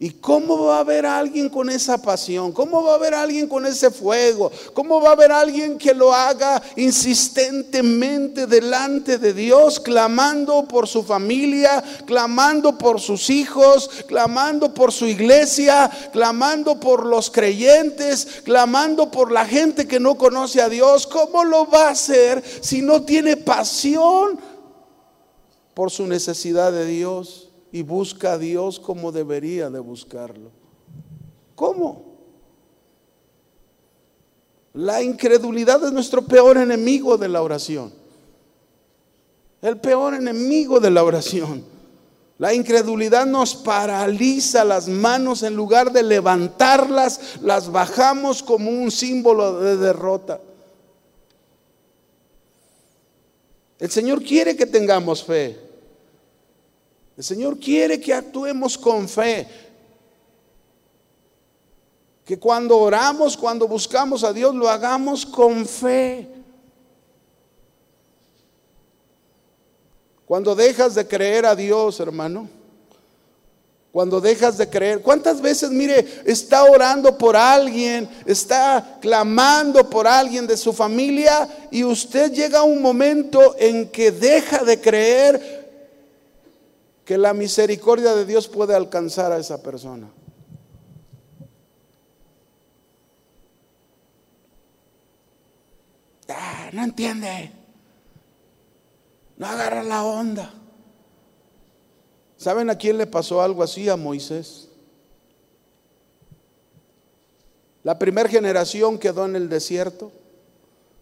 [0.00, 2.52] ¿Y cómo va a haber alguien con esa pasión?
[2.52, 4.52] ¿Cómo va a haber alguien con ese fuego?
[4.72, 11.02] ¿Cómo va a haber alguien que lo haga insistentemente delante de Dios, clamando por su
[11.02, 19.32] familia, clamando por sus hijos, clamando por su iglesia, clamando por los creyentes, clamando por
[19.32, 21.08] la gente que no conoce a Dios?
[21.08, 24.38] ¿Cómo lo va a hacer si no tiene pasión
[25.74, 27.47] por su necesidad de Dios?
[27.72, 30.50] Y busca a Dios como debería de buscarlo.
[31.54, 32.08] ¿Cómo?
[34.74, 37.92] La incredulidad es nuestro peor enemigo de la oración.
[39.60, 41.64] El peor enemigo de la oración.
[42.38, 49.60] La incredulidad nos paraliza las manos en lugar de levantarlas, las bajamos como un símbolo
[49.60, 50.40] de derrota.
[53.80, 55.67] El Señor quiere que tengamos fe.
[57.18, 59.44] El Señor quiere que actuemos con fe.
[62.24, 66.28] Que cuando oramos, cuando buscamos a Dios, lo hagamos con fe.
[70.26, 72.48] Cuando dejas de creer a Dios, hermano,
[73.90, 80.46] cuando dejas de creer, ¿cuántas veces, mire, está orando por alguien, está clamando por alguien
[80.46, 85.57] de su familia y usted llega a un momento en que deja de creer
[87.08, 90.10] que la misericordia de Dios puede alcanzar a esa persona?
[96.28, 97.50] Ah, no entiende.
[99.38, 100.52] No agarra la onda.
[102.36, 103.88] ¿Saben a quién le pasó algo así?
[103.88, 104.68] A Moisés.
[107.84, 110.12] La primera generación quedó en el desierto.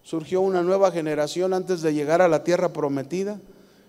[0.04, 3.40] Surgió una nueva generación antes de llegar a la tierra prometida.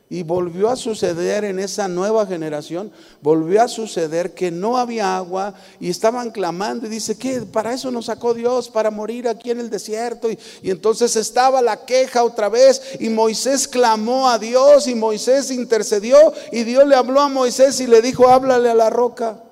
[0.10, 5.54] Y volvió a suceder en esa nueva generación, volvió a suceder que no había agua
[5.82, 9.60] y estaban clamando y dice, que Para eso nos sacó Dios, para morir aquí en
[9.60, 10.32] el desierto.
[10.32, 15.52] Y, y, entonces estaba la queja otra vez y Moisés clamó a Dios y Moisés
[15.52, 16.18] intercedió
[16.54, 19.44] y Dios le habló a Moisés y le dijo, háblale a la roca.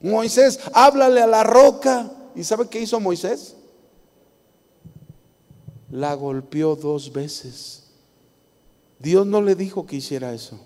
[0.00, 2.10] Moisés, háblale a la roca.
[2.34, 3.54] ¿Y sabe qué hizo Moisés?
[5.90, 7.84] La golpeó dos veces.
[8.98, 10.58] Dios no le dijo que hiciera eso.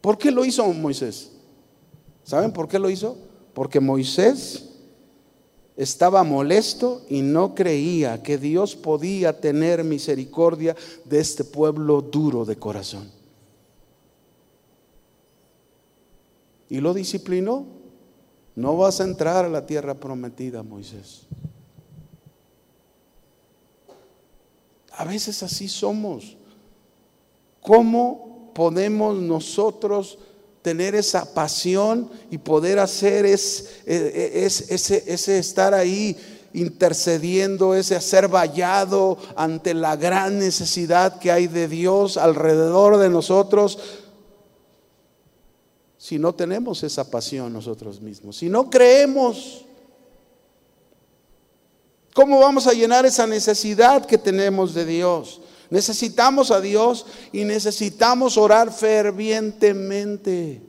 [0.00, 1.32] ¿Por qué lo hizo Moisés?
[2.24, 3.16] ¿Saben por qué lo hizo?
[3.52, 4.70] Porque Moisés
[5.76, 12.56] estaba molesto y no creía que Dios podía tener misericordia de este pueblo duro de
[12.56, 13.10] corazón.
[16.68, 17.66] Y lo disciplinó.
[18.56, 21.26] No vas a entrar a la tierra prometida, Moisés.
[24.96, 26.36] A veces así somos.
[27.60, 30.18] ¿Cómo podemos nosotros
[30.62, 36.16] tener esa pasión y poder hacer es, ese, ese estar ahí
[36.52, 43.78] intercediendo, ese hacer vallado ante la gran necesidad que hay de Dios alrededor de nosotros?
[45.98, 49.63] Si no tenemos esa pasión nosotros mismos, si no creemos
[52.14, 55.40] ¿Cómo vamos a llenar esa necesidad que tenemos de Dios?
[55.68, 60.62] Necesitamos a Dios y necesitamos orar fervientemente.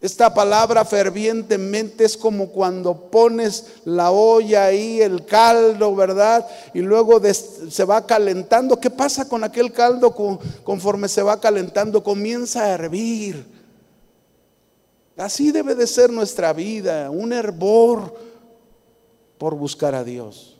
[0.00, 6.44] Esta palabra fervientemente es como cuando pones la olla ahí, el caldo, ¿verdad?
[6.74, 8.80] Y luego se va calentando.
[8.80, 10.12] ¿Qué pasa con aquel caldo
[10.64, 12.02] conforme se va calentando?
[12.02, 13.46] Comienza a hervir.
[15.16, 18.25] Así debe de ser nuestra vida, un hervor
[19.38, 20.52] por buscar a Dios.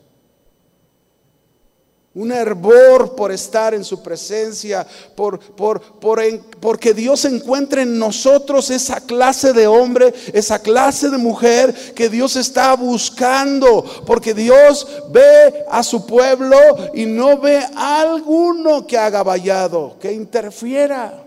[2.13, 6.19] Un hervor por estar en su presencia, por, por, por
[6.59, 12.35] porque Dios encuentre en nosotros esa clase de hombre, esa clase de mujer que Dios
[12.35, 16.57] está buscando, porque Dios ve a su pueblo
[16.95, 21.26] y no ve a alguno que haga vallado, que interfiera.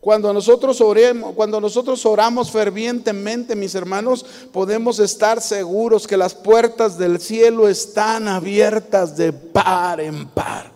[0.00, 6.96] Cuando nosotros oremos, cuando nosotros oramos fervientemente, mis hermanos, podemos estar seguros que las puertas
[6.96, 10.72] del cielo están abiertas de par en par.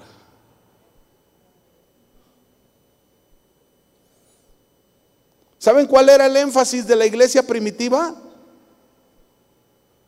[5.59, 8.17] ¿Saben cuál era el énfasis de la iglesia primitiva?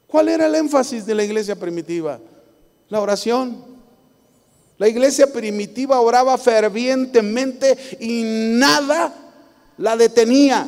[0.09, 2.19] ¿Cuál era el énfasis de la iglesia primitiva?
[2.89, 3.74] La oración.
[4.79, 9.15] La iglesia primitiva oraba fervientemente y nada
[9.79, 10.67] la detenía.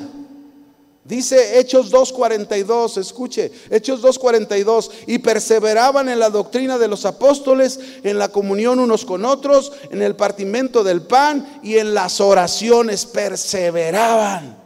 [1.06, 8.18] Dice Hechos 2.42, escuche, Hechos 2.42, y perseveraban en la doctrina de los apóstoles, en
[8.18, 14.56] la comunión unos con otros, en el partimento del pan y en las oraciones, perseveraban.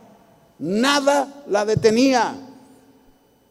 [0.58, 2.34] Nada la detenía.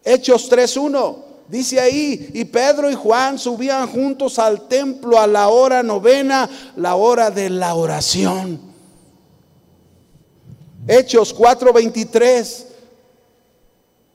[0.04, 1.16] Hechos 3.1,
[1.50, 6.96] Dice ahí, y Pedro y Juan subían juntos al templo a la hora novena, la
[6.96, 8.62] hora de la oración.
[10.88, 12.66] Hechos 4:23,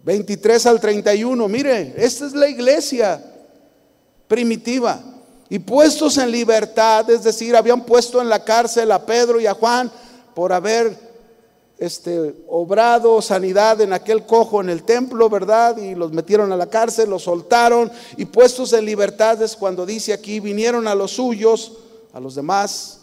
[0.04, 1.48] 23 al 31.
[1.48, 3.20] Mire, esta es la iglesia
[4.28, 5.02] primitiva.
[5.48, 9.54] Y puestos en libertad, es decir, habían puesto en la cárcel a Pedro y a
[9.54, 9.90] Juan
[10.34, 10.96] por haber
[11.84, 15.76] este, obrado sanidad en aquel cojo en el templo, ¿verdad?
[15.76, 20.12] Y los metieron a la cárcel, los soltaron y puestos en libertad es cuando dice
[20.12, 21.72] aquí, vinieron a los suyos,
[22.12, 23.00] a los demás,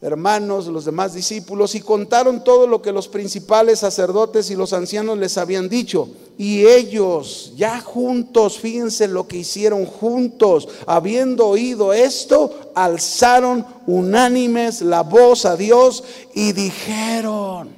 [0.00, 5.18] hermanos, los demás discípulos, y contaron todo lo que los principales sacerdotes y los ancianos
[5.18, 6.08] les habían dicho.
[6.36, 15.02] Y ellos, ya juntos, fíjense lo que hicieron juntos, habiendo oído esto, alzaron unánimes la
[15.02, 17.70] voz a Dios y dijeron,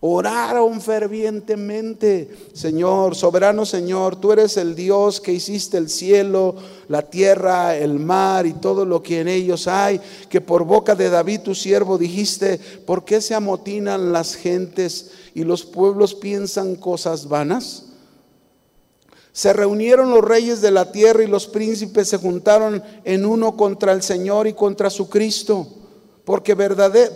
[0.00, 6.54] Oraron fervientemente, Señor, soberano Señor, tú eres el Dios que hiciste el cielo,
[6.86, 11.10] la tierra, el mar y todo lo que en ellos hay, que por boca de
[11.10, 17.26] David tu siervo dijiste, ¿por qué se amotinan las gentes y los pueblos piensan cosas
[17.28, 17.86] vanas?
[19.32, 23.90] Se reunieron los reyes de la tierra y los príncipes se juntaron en uno contra
[23.90, 25.77] el Señor y contra su Cristo
[26.28, 26.54] porque,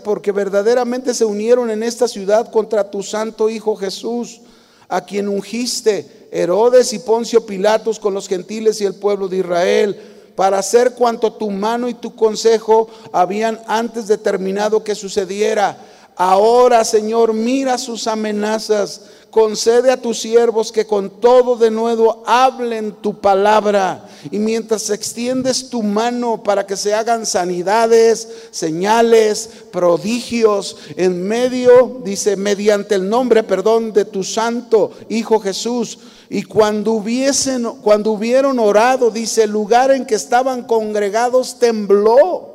[0.02, 4.40] porque verdaderamente se unieron en esta ciudad contra tu santo Hijo Jesús,
[4.88, 10.00] a quien ungiste Herodes y Poncio Pilatos con los gentiles y el pueblo de Israel,
[10.34, 15.76] para hacer cuanto tu mano y tu consejo habían antes determinado que sucediera.
[16.24, 19.00] Ahora, Señor, mira sus amenazas
[19.32, 24.06] concede a tus siervos que con todo de nuevo hablen tu palabra.
[24.30, 32.36] Y mientras extiendes tu mano para que se hagan sanidades, señales, prodigios, en medio, dice,
[32.36, 35.98] mediante el nombre, perdón, de tu santo Hijo Jesús.
[36.28, 42.51] Y cuando hubiesen, cuando hubieron orado, dice, el lugar en que estaban congregados tembló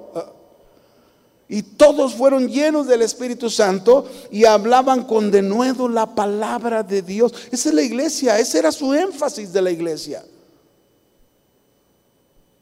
[1.49, 7.33] y todos fueron llenos del Espíritu Santo y hablaban con denuedo la palabra de Dios.
[7.51, 10.25] Esa es la iglesia, ese era su énfasis de la iglesia.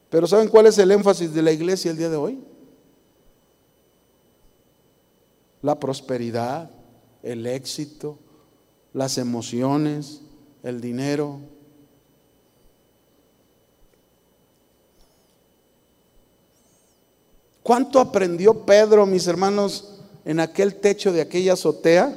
[0.09, 2.39] Pero ¿saben cuál es el énfasis de la iglesia el día de hoy?
[5.61, 6.69] La prosperidad,
[7.23, 8.19] el éxito,
[8.93, 10.21] las emociones,
[10.61, 11.39] el dinero,
[17.65, 22.13] ¿Cuánto aprendió Pedro, mis hermanos, en aquel techo de aquella azotea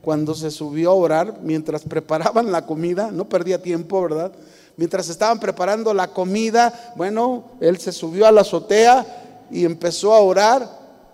[0.00, 3.10] cuando se subió a orar mientras preparaban la comida?
[3.10, 4.30] No perdía tiempo, ¿verdad?
[4.76, 10.20] Mientras estaban preparando la comida, bueno, él se subió a la azotea y empezó a
[10.20, 10.70] orar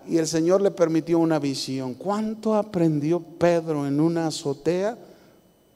[0.07, 1.95] y el Señor le permitió una visión.
[1.95, 4.95] ¿Cuánto aprendió Pedro en una azotea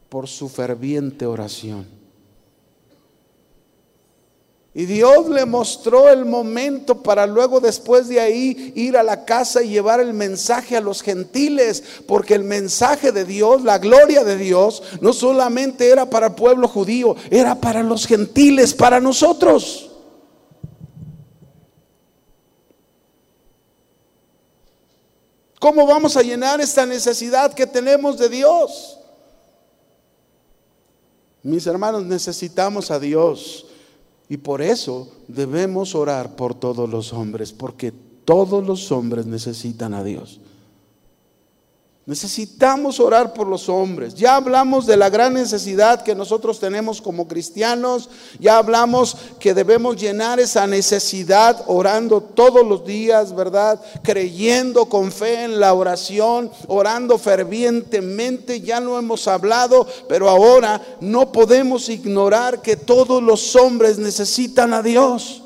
[0.10, 1.88] por su ferviente oración?
[4.78, 9.64] Y Dios le mostró el momento para luego después de ahí ir a la casa
[9.64, 14.36] y llevar el mensaje a los gentiles, porque el mensaje de Dios, la gloria de
[14.36, 19.92] Dios, no solamente era para el pueblo judío, era para los gentiles, para nosotros.
[25.58, 29.00] ¿Cómo vamos a llenar esta necesidad que tenemos de Dios?
[31.44, 33.68] Mis hermanos, necesitamos a Dios.
[34.30, 37.94] Y por eso debemos orar por todos los hombres, porque
[38.26, 40.40] todos los hombres necesitan a Dios.
[42.08, 44.14] Necesitamos orar por los hombres.
[44.14, 48.10] Ya hablamos de la gran necesidad que nosotros tenemos como cristianos.
[48.40, 53.82] Ya hablamos que debemos llenar esa necesidad orando todos los días, ¿verdad?
[54.04, 58.62] Creyendo con fe en la oración, orando fervientemente.
[58.62, 64.84] Ya lo hemos hablado, pero ahora no podemos ignorar que todos los hombres necesitan a
[64.84, 65.42] Dios.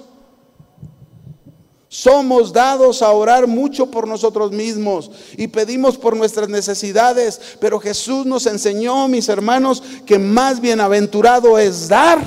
[1.92, 8.28] Somos dados a orar mucho por nosotros mismos y pedimos por nuestras necesidades, pero Jesús
[8.28, 12.20] nos enseñó, mis hermanos, que más bienaventurado es dar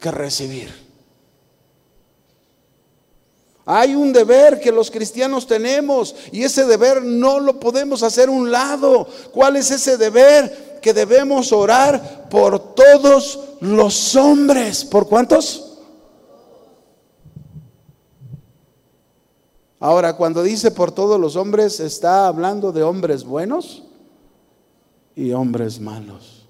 [0.00, 0.74] que recibir.
[3.66, 8.50] Hay un deber que los cristianos tenemos y ese deber no lo podemos hacer un
[8.50, 9.06] lado.
[9.32, 10.78] ¿Cuál es ese deber?
[10.80, 14.82] Que debemos orar por todos los hombres.
[14.82, 15.69] ¿Por cuántos?
[19.80, 23.82] Ahora, cuando dice por todos los hombres, está hablando de hombres buenos
[25.16, 26.46] y hombres malos.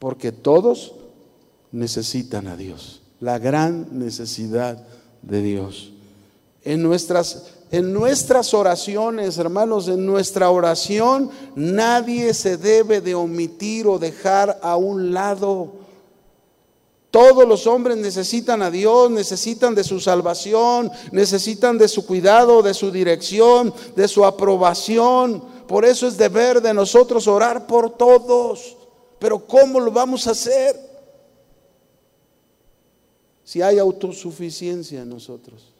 [0.00, 0.94] Porque todos
[1.70, 4.84] necesitan a Dios, la gran necesidad
[5.22, 5.92] de Dios.
[6.64, 14.00] En nuestras, en nuestras oraciones, hermanos, en nuestra oración, nadie se debe de omitir o
[14.00, 15.83] dejar a un lado
[17.14, 22.74] todos los hombres necesitan a Dios, necesitan de su salvación, necesitan de su cuidado, de
[22.74, 25.40] su dirección, de su aprobación.
[25.68, 28.76] Por eso es deber de nosotros orar por todos.
[29.20, 30.74] Pero ¿cómo lo vamos a hacer?
[33.44, 35.72] Si hay autosuficiencia en nosotros.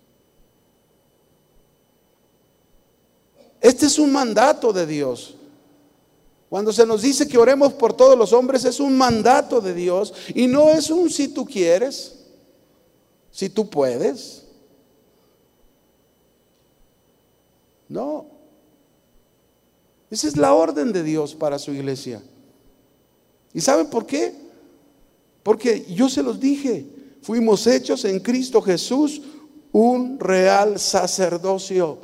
[3.61, 5.35] Este es un mandato de Dios.
[6.55, 10.15] Cuando se nos dice que oremos por todos los hombres es un mandato de Dios
[10.37, 12.15] y no es un si tú quieres.
[13.33, 14.45] Si tú puedes.
[17.89, 18.27] No.
[20.09, 22.23] Esa es la orden de Dios para su iglesia.
[23.53, 24.33] ¿Y saben por qué?
[25.43, 26.87] Porque yo se los dije,
[27.21, 29.23] fuimos hechos en Cristo Jesús
[29.73, 31.99] un real sacerdocio.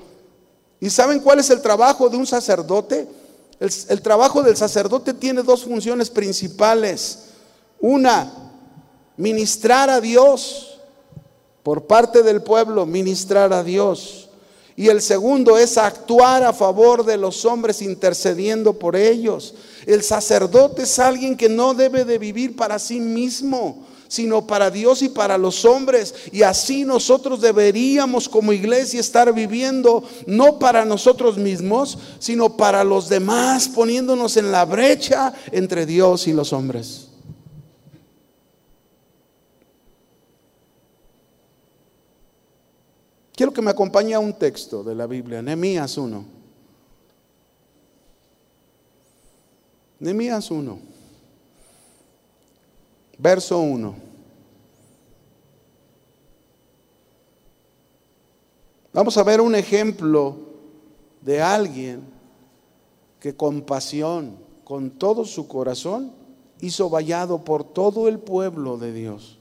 [0.80, 3.19] ¿Y saben cuál es el trabajo de un sacerdote?
[3.60, 7.26] El, trabajo del sacerdote tiene dos funciones principales.
[7.78, 8.32] Una,
[9.18, 10.78] ministrar a Dios
[11.62, 14.30] por parte del pueblo, ministrar a Dios.
[14.76, 19.54] Y el segundo es actuar a favor de los hombres intercediendo por ellos.
[19.84, 25.02] El sacerdote es alguien que no debe de vivir para sí mismo, sino para Dios
[25.02, 26.14] y para los hombres.
[26.32, 33.08] Y así nosotros deberíamos como iglesia estar viviendo, no para nosotros mismos, sino para los
[33.08, 37.06] demás, poniéndonos en la brecha entre Dios y los hombres.
[43.36, 46.40] Quiero que me acompañe a un texto de la Biblia, Nehemías 1.
[50.00, 50.89] Nehemías 1,
[53.20, 53.94] verso 1.
[58.92, 60.36] Vamos a ver un ejemplo
[61.20, 62.02] de alguien
[63.20, 66.12] que con pasión, con todo su corazón,
[66.60, 69.38] hizo vallado por todo el pueblo de Dios.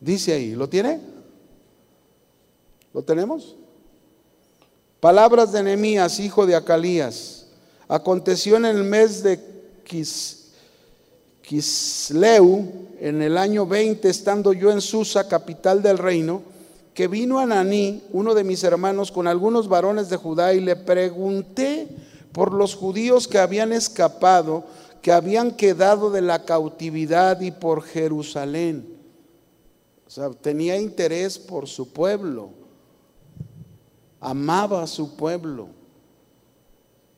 [0.00, 1.00] Dice ahí, ¿lo tiene?
[2.92, 3.57] ¿Lo tenemos?
[5.00, 7.46] Palabras de Nehemías, hijo de Acalías.
[7.86, 9.38] Aconteció en el mes de
[11.42, 12.66] Kisleu,
[12.98, 16.42] en el año 20, estando yo en Susa, capital del reino,
[16.94, 21.86] que vino Ananí, uno de mis hermanos, con algunos varones de Judá, y le pregunté
[22.32, 24.64] por los judíos que habían escapado,
[25.00, 28.98] que habían quedado de la cautividad y por Jerusalén.
[30.08, 32.57] O sea, tenía interés por su pueblo.
[34.20, 35.68] Amaba a su pueblo.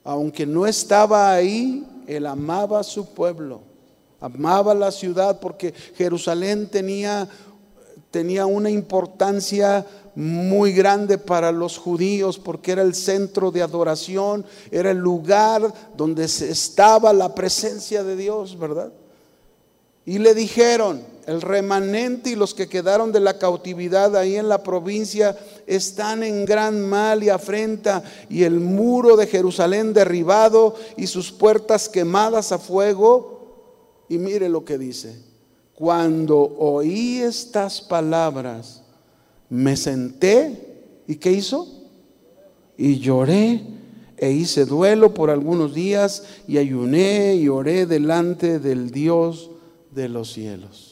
[0.05, 3.61] Aunque no estaba ahí, él amaba a su pueblo.
[4.21, 7.29] Amaba la ciudad porque Jerusalén tenía,
[8.11, 14.91] tenía una importancia muy grande para los judíos porque era el centro de adoración, era
[14.91, 18.93] el lugar donde estaba la presencia de Dios, ¿verdad?
[20.05, 24.63] Y le dijeron, el remanente y los que quedaron de la cautividad ahí en la
[24.63, 25.39] provincia
[25.71, 31.89] están en gran mal y afrenta y el muro de Jerusalén derribado y sus puertas
[31.89, 34.05] quemadas a fuego.
[34.09, 35.17] Y mire lo que dice,
[35.77, 38.83] cuando oí estas palabras,
[39.49, 41.69] me senté y ¿qué hizo?
[42.77, 43.63] Y lloré
[44.17, 49.51] e hice duelo por algunos días y ayuné y oré delante del Dios
[49.93, 50.90] de los cielos.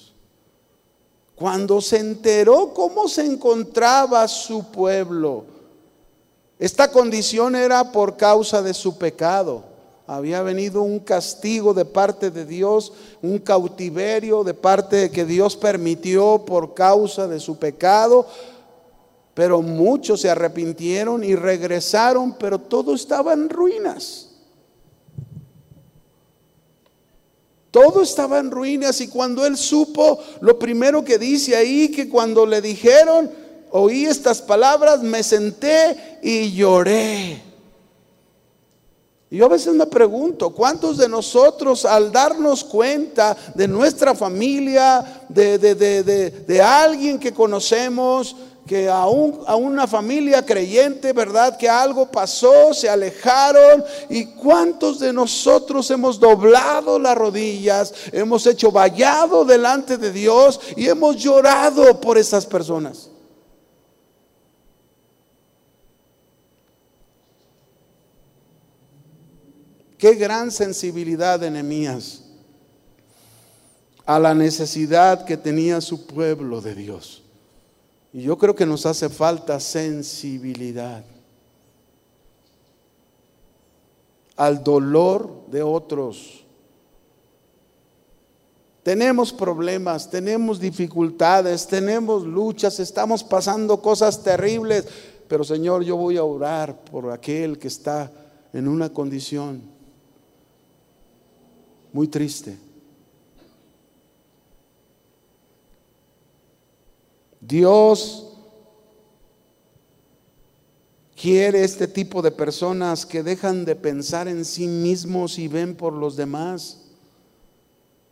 [1.38, 5.44] Cuando se enteró cómo se encontraba su pueblo,
[6.58, 9.62] esta condición era por causa de su pecado.
[10.08, 15.56] Había venido un castigo de parte de Dios, un cautiverio de parte de que Dios
[15.56, 18.26] permitió por causa de su pecado.
[19.34, 24.27] Pero muchos se arrepintieron y regresaron, pero todo estaba en ruinas.
[27.80, 32.44] Todo estaba en ruinas y cuando él supo, lo primero que dice ahí, que cuando
[32.44, 33.30] le dijeron,
[33.70, 37.40] oí estas palabras, me senté y lloré.
[39.30, 45.56] Yo a veces me pregunto, ¿cuántos de nosotros al darnos cuenta de nuestra familia, de,
[45.58, 48.34] de alguien que conocemos,
[48.68, 51.56] que a, una familia creyente, ¿verdad?
[51.56, 53.82] Que algo pasó, se alejaron.
[54.08, 60.86] ¿Y cuántos de nosotros hemos doblado las rodillas, hemos hecho vallado delante de Dios y
[60.86, 63.10] hemos llorado por esas personas?
[69.96, 72.22] Qué gran sensibilidad de Nehemías
[74.06, 77.24] a la necesidad que tenía su pueblo de Dios.
[78.12, 81.04] Y yo creo que nos hace falta sensibilidad
[84.36, 86.44] al dolor de otros.
[88.84, 94.86] Tenemos problemas, tenemos dificultades, tenemos luchas, estamos pasando cosas terribles,
[95.26, 98.10] pero Señor, yo voy a orar por aquel que está
[98.52, 99.60] en una condición
[101.92, 102.67] muy triste.
[107.48, 108.26] Dios
[111.16, 115.94] quiere este tipo de personas que dejan de pensar en sí mismos y ven por
[115.94, 116.82] los demás.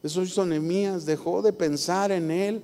[0.02, 2.62] Eso hizo Nehemías, dejó de pensar en él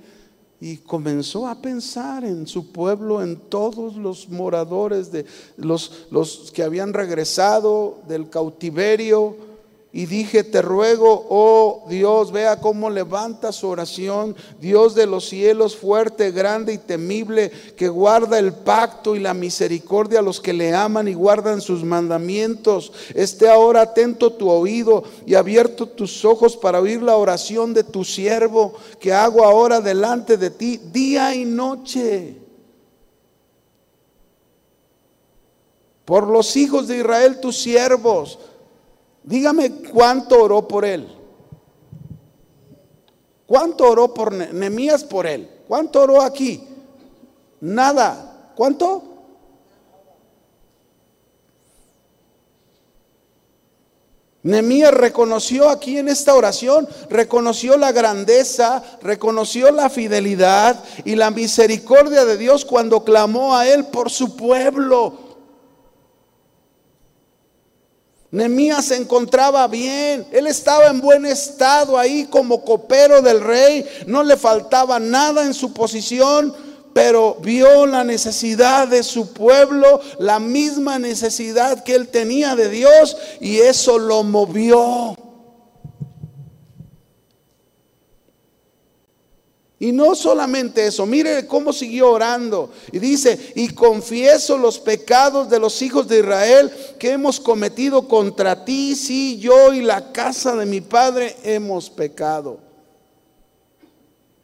[0.59, 6.63] y comenzó a pensar en su pueblo, en todos los moradores de los, los que
[6.63, 9.52] habían regresado del cautiverio
[9.95, 15.77] y dije, te ruego, oh Dios, vea cómo levanta su oración, Dios de los cielos,
[15.77, 20.73] fuerte, grande y temible, que guarda el pacto y la misericordia a los que le
[20.73, 22.91] aman y guardan sus mandamientos.
[23.13, 28.03] Esté ahora atento tu oído y abierto tus ojos para oír la oración de tu
[28.03, 32.37] siervo que hago ahora delante de ti, día y noche.
[36.03, 38.39] Por los hijos de Israel, tus siervos
[39.23, 41.07] Dígame cuánto oró por él.
[43.45, 45.49] ¿Cuánto oró por Nemías por él?
[45.67, 46.67] ¿Cuánto oró aquí?
[47.61, 48.51] Nada.
[48.55, 49.13] ¿Cuánto?
[54.43, 62.25] Nemías reconoció aquí en esta oración, reconoció la grandeza, reconoció la fidelidad y la misericordia
[62.25, 65.22] de Dios cuando clamó a él por su pueblo.
[68.33, 74.23] Nemías se encontraba bien, él estaba en buen estado ahí como copero del rey, no
[74.23, 76.51] le faltaba nada en su posición,
[76.93, 83.15] pero vio la necesidad de su pueblo, la misma necesidad que él tenía de Dios,
[83.39, 85.15] y eso lo movió.
[89.83, 92.71] Y no solamente eso, mire cómo siguió orando.
[92.93, 98.63] Y dice, y confieso los pecados de los hijos de Israel que hemos cometido contra
[98.63, 102.59] ti, sí, yo y la casa de mi padre hemos pecado.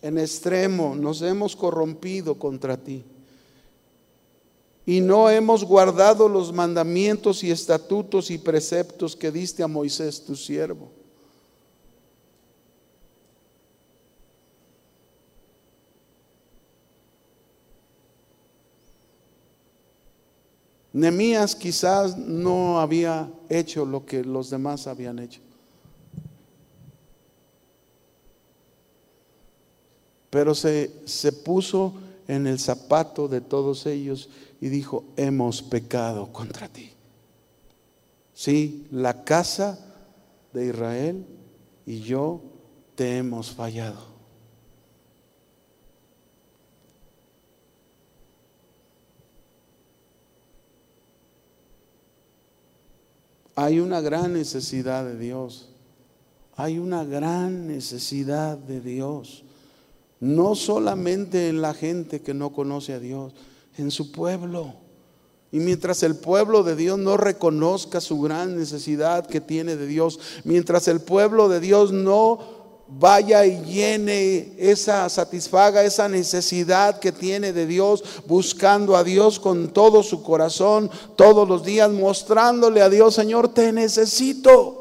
[0.01, 3.05] En extremo nos hemos corrompido contra ti.
[4.85, 10.35] Y no hemos guardado los mandamientos y estatutos y preceptos que diste a Moisés tu
[10.35, 10.98] siervo.
[20.91, 25.41] Nemías quizás no había hecho lo que los demás habían hecho.
[30.29, 31.93] Pero se, se puso
[32.27, 34.29] en el zapato de todos ellos
[34.61, 36.91] y dijo, hemos pecado contra ti.
[38.33, 39.79] Sí, la casa
[40.53, 41.25] de Israel
[41.85, 42.41] y yo
[42.95, 44.08] te hemos fallado.
[53.61, 55.67] Hay una gran necesidad de Dios.
[56.55, 59.43] Hay una gran necesidad de Dios.
[60.21, 63.33] No solamente en la gente que no conoce a Dios,
[63.77, 64.75] en su pueblo.
[65.51, 70.21] Y mientras el pueblo de Dios no reconozca su gran necesidad que tiene de Dios,
[70.45, 72.39] mientras el pueblo de Dios no
[72.97, 79.69] vaya y llene esa, satisfaga esa necesidad que tiene de Dios, buscando a Dios con
[79.69, 84.77] todo su corazón, todos los días, mostrándole a Dios, Señor, te necesito.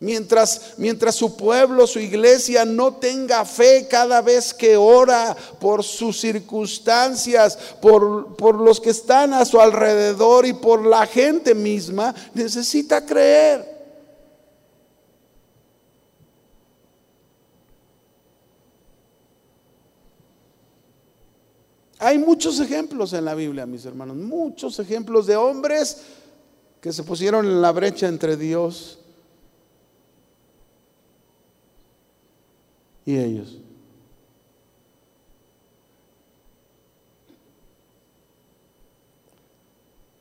[0.00, 6.20] Mientras, mientras su pueblo, su iglesia no tenga fe cada vez que ora por sus
[6.20, 13.06] circunstancias, por, por los que están a su alrededor y por la gente misma, necesita
[13.06, 13.71] creer.
[22.04, 26.02] Hay muchos ejemplos en la Biblia, mis hermanos, muchos ejemplos de hombres
[26.80, 28.98] que se pusieron en la brecha entre Dios
[33.06, 33.56] y ellos.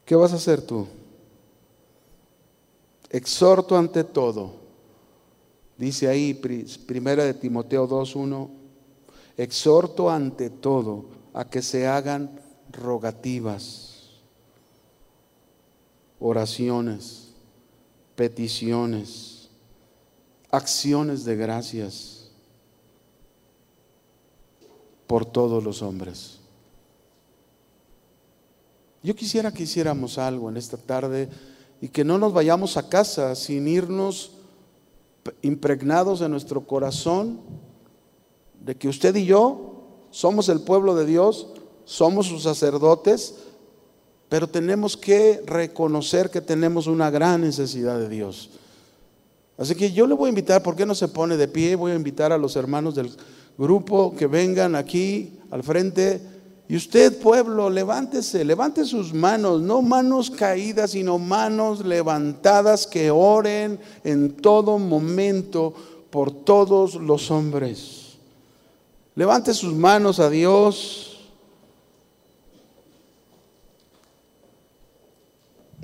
[0.06, 0.86] ¿Qué vas a hacer tú?
[3.10, 4.54] Exhorto ante todo.
[5.80, 6.36] Dice ahí,
[6.86, 8.50] primera de Timoteo 2.1,
[9.36, 12.40] exhorto ante todo a que se hagan
[12.72, 14.22] rogativas,
[16.20, 17.34] oraciones,
[18.16, 19.50] peticiones,
[20.50, 22.30] acciones de gracias
[25.08, 26.40] por todos los hombres.
[29.04, 31.28] Yo quisiera que hiciéramos algo en esta tarde
[31.82, 34.34] y que no nos vayamos a casa sin irnos
[35.42, 37.40] impregnados en nuestro corazón
[38.64, 39.71] de que usted y yo
[40.12, 41.48] somos el pueblo de Dios,
[41.86, 43.36] somos sus sacerdotes,
[44.30, 48.52] pero tenemos que reconocer que tenemos una gran necesidad de Dios.
[49.58, 51.76] Así que yo le voy a invitar, ¿por qué no se pone de pie?
[51.76, 53.12] Voy a invitar a los hermanos del
[53.58, 56.22] grupo que vengan aquí al frente
[56.68, 63.78] Y usted, pueblo, levántese, levante sus manos, no manos caídas, sino manos levantadas que oren
[64.06, 65.74] en todo momento
[66.10, 68.01] por todos los hombres.
[69.22, 71.30] Levante sus manos a Dios.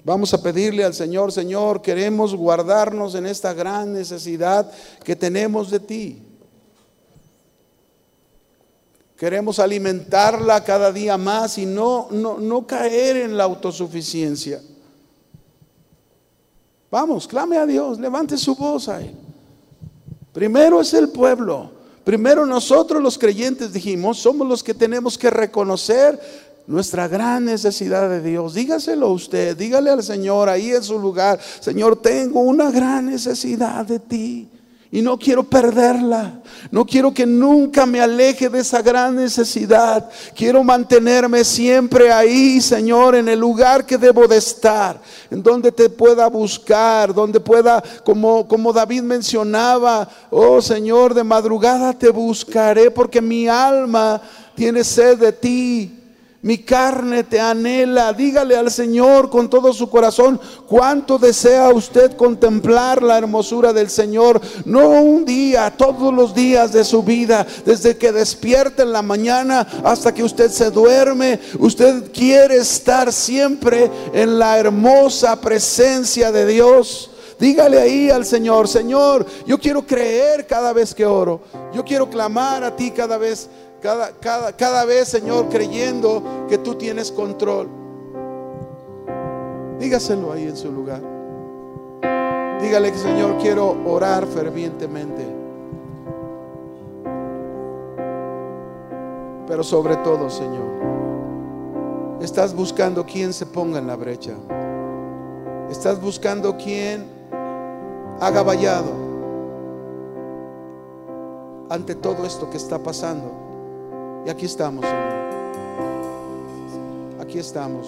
[0.03, 4.71] Vamos a pedirle al Señor, Señor, queremos guardarnos en esta gran necesidad
[5.03, 6.23] que tenemos de ti.
[9.15, 14.63] Queremos alimentarla cada día más y no, no, no caer en la autosuficiencia.
[16.89, 19.13] Vamos, clame a Dios, levante su voz a Él.
[20.33, 21.76] Primero es el pueblo.
[22.08, 26.18] Primero nosotros los creyentes dijimos, somos los que tenemos que reconocer
[26.66, 28.53] nuestra gran necesidad de Dios.
[28.53, 33.99] Dígaselo usted, dígale al Señor ahí en su lugar, Señor, tengo una gran necesidad de
[33.99, 34.47] ti.
[34.89, 36.41] Y no quiero perderla.
[36.71, 40.09] No quiero que nunca me aleje de esa gran necesidad.
[40.33, 44.99] Quiero mantenerme siempre ahí, Señor, en el lugar que debo de estar.
[45.29, 51.91] En donde te pueda buscar, donde pueda, como, como David mencionaba, oh Señor, de madrugada
[51.93, 54.21] te buscaré porque mi alma
[54.55, 55.97] tiene sed de ti.
[56.48, 58.14] Mi carne te anhela.
[58.14, 64.39] Dígale al Señor con todo su corazón cuánto desea usted contemplar la hermosura del Señor.
[64.64, 69.68] No un día, todos los días de su vida, desde que despierta en la mañana
[69.84, 71.38] hasta que usted se duerme.
[71.60, 77.10] Usted quiere estar siempre en la hermosa presencia de Dios.
[77.39, 81.41] Dígale ahí al Señor, Señor, yo quiero creer cada vez que oro.
[81.74, 83.48] Yo quiero clamar a ti cada vez
[83.82, 87.67] cada, cada, cada vez, Señor, creyendo que tú tienes control.
[89.80, 91.01] Dígaselo ahí en su lugar.
[92.61, 95.25] Dígale que, Señor, quiero orar fervientemente.
[99.47, 100.65] Pero sobre todo, Señor,
[102.21, 104.34] estás buscando quien se ponga en la brecha.
[105.69, 107.05] Estás buscando quien
[108.19, 108.91] haga vallado
[111.69, 113.47] ante todo esto que está pasando.
[114.26, 115.18] Y aquí estamos, Señor.
[117.20, 117.88] Aquí estamos.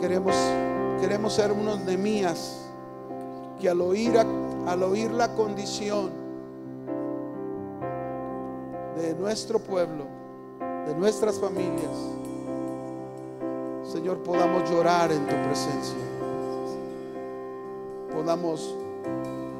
[0.00, 0.34] Queremos,
[1.00, 2.60] queremos ser unos mías
[3.60, 6.10] que al oír, al oír la condición
[8.96, 10.04] de nuestro pueblo,
[10.86, 11.90] de nuestras familias,
[13.94, 15.96] Señor, podamos llorar en tu presencia.
[18.12, 18.74] Podamos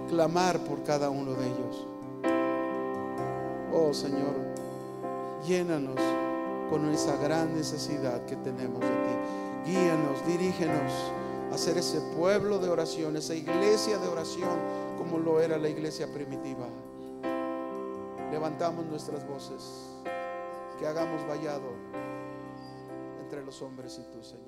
[0.09, 1.87] clamar por cada uno de ellos.
[3.73, 4.35] Oh Señor,
[5.47, 6.01] llénanos
[6.71, 9.71] con esa gran necesidad que tenemos de ti.
[9.71, 10.93] Guíanos, dirígenos
[11.53, 14.59] a ser ese pueblo de oración, esa iglesia de oración
[14.99, 16.67] como lo era la iglesia primitiva.
[18.31, 19.63] Levantamos nuestras voces,
[20.79, 21.73] que hagamos vallado
[23.23, 24.44] entre los hombres y tú, Señor.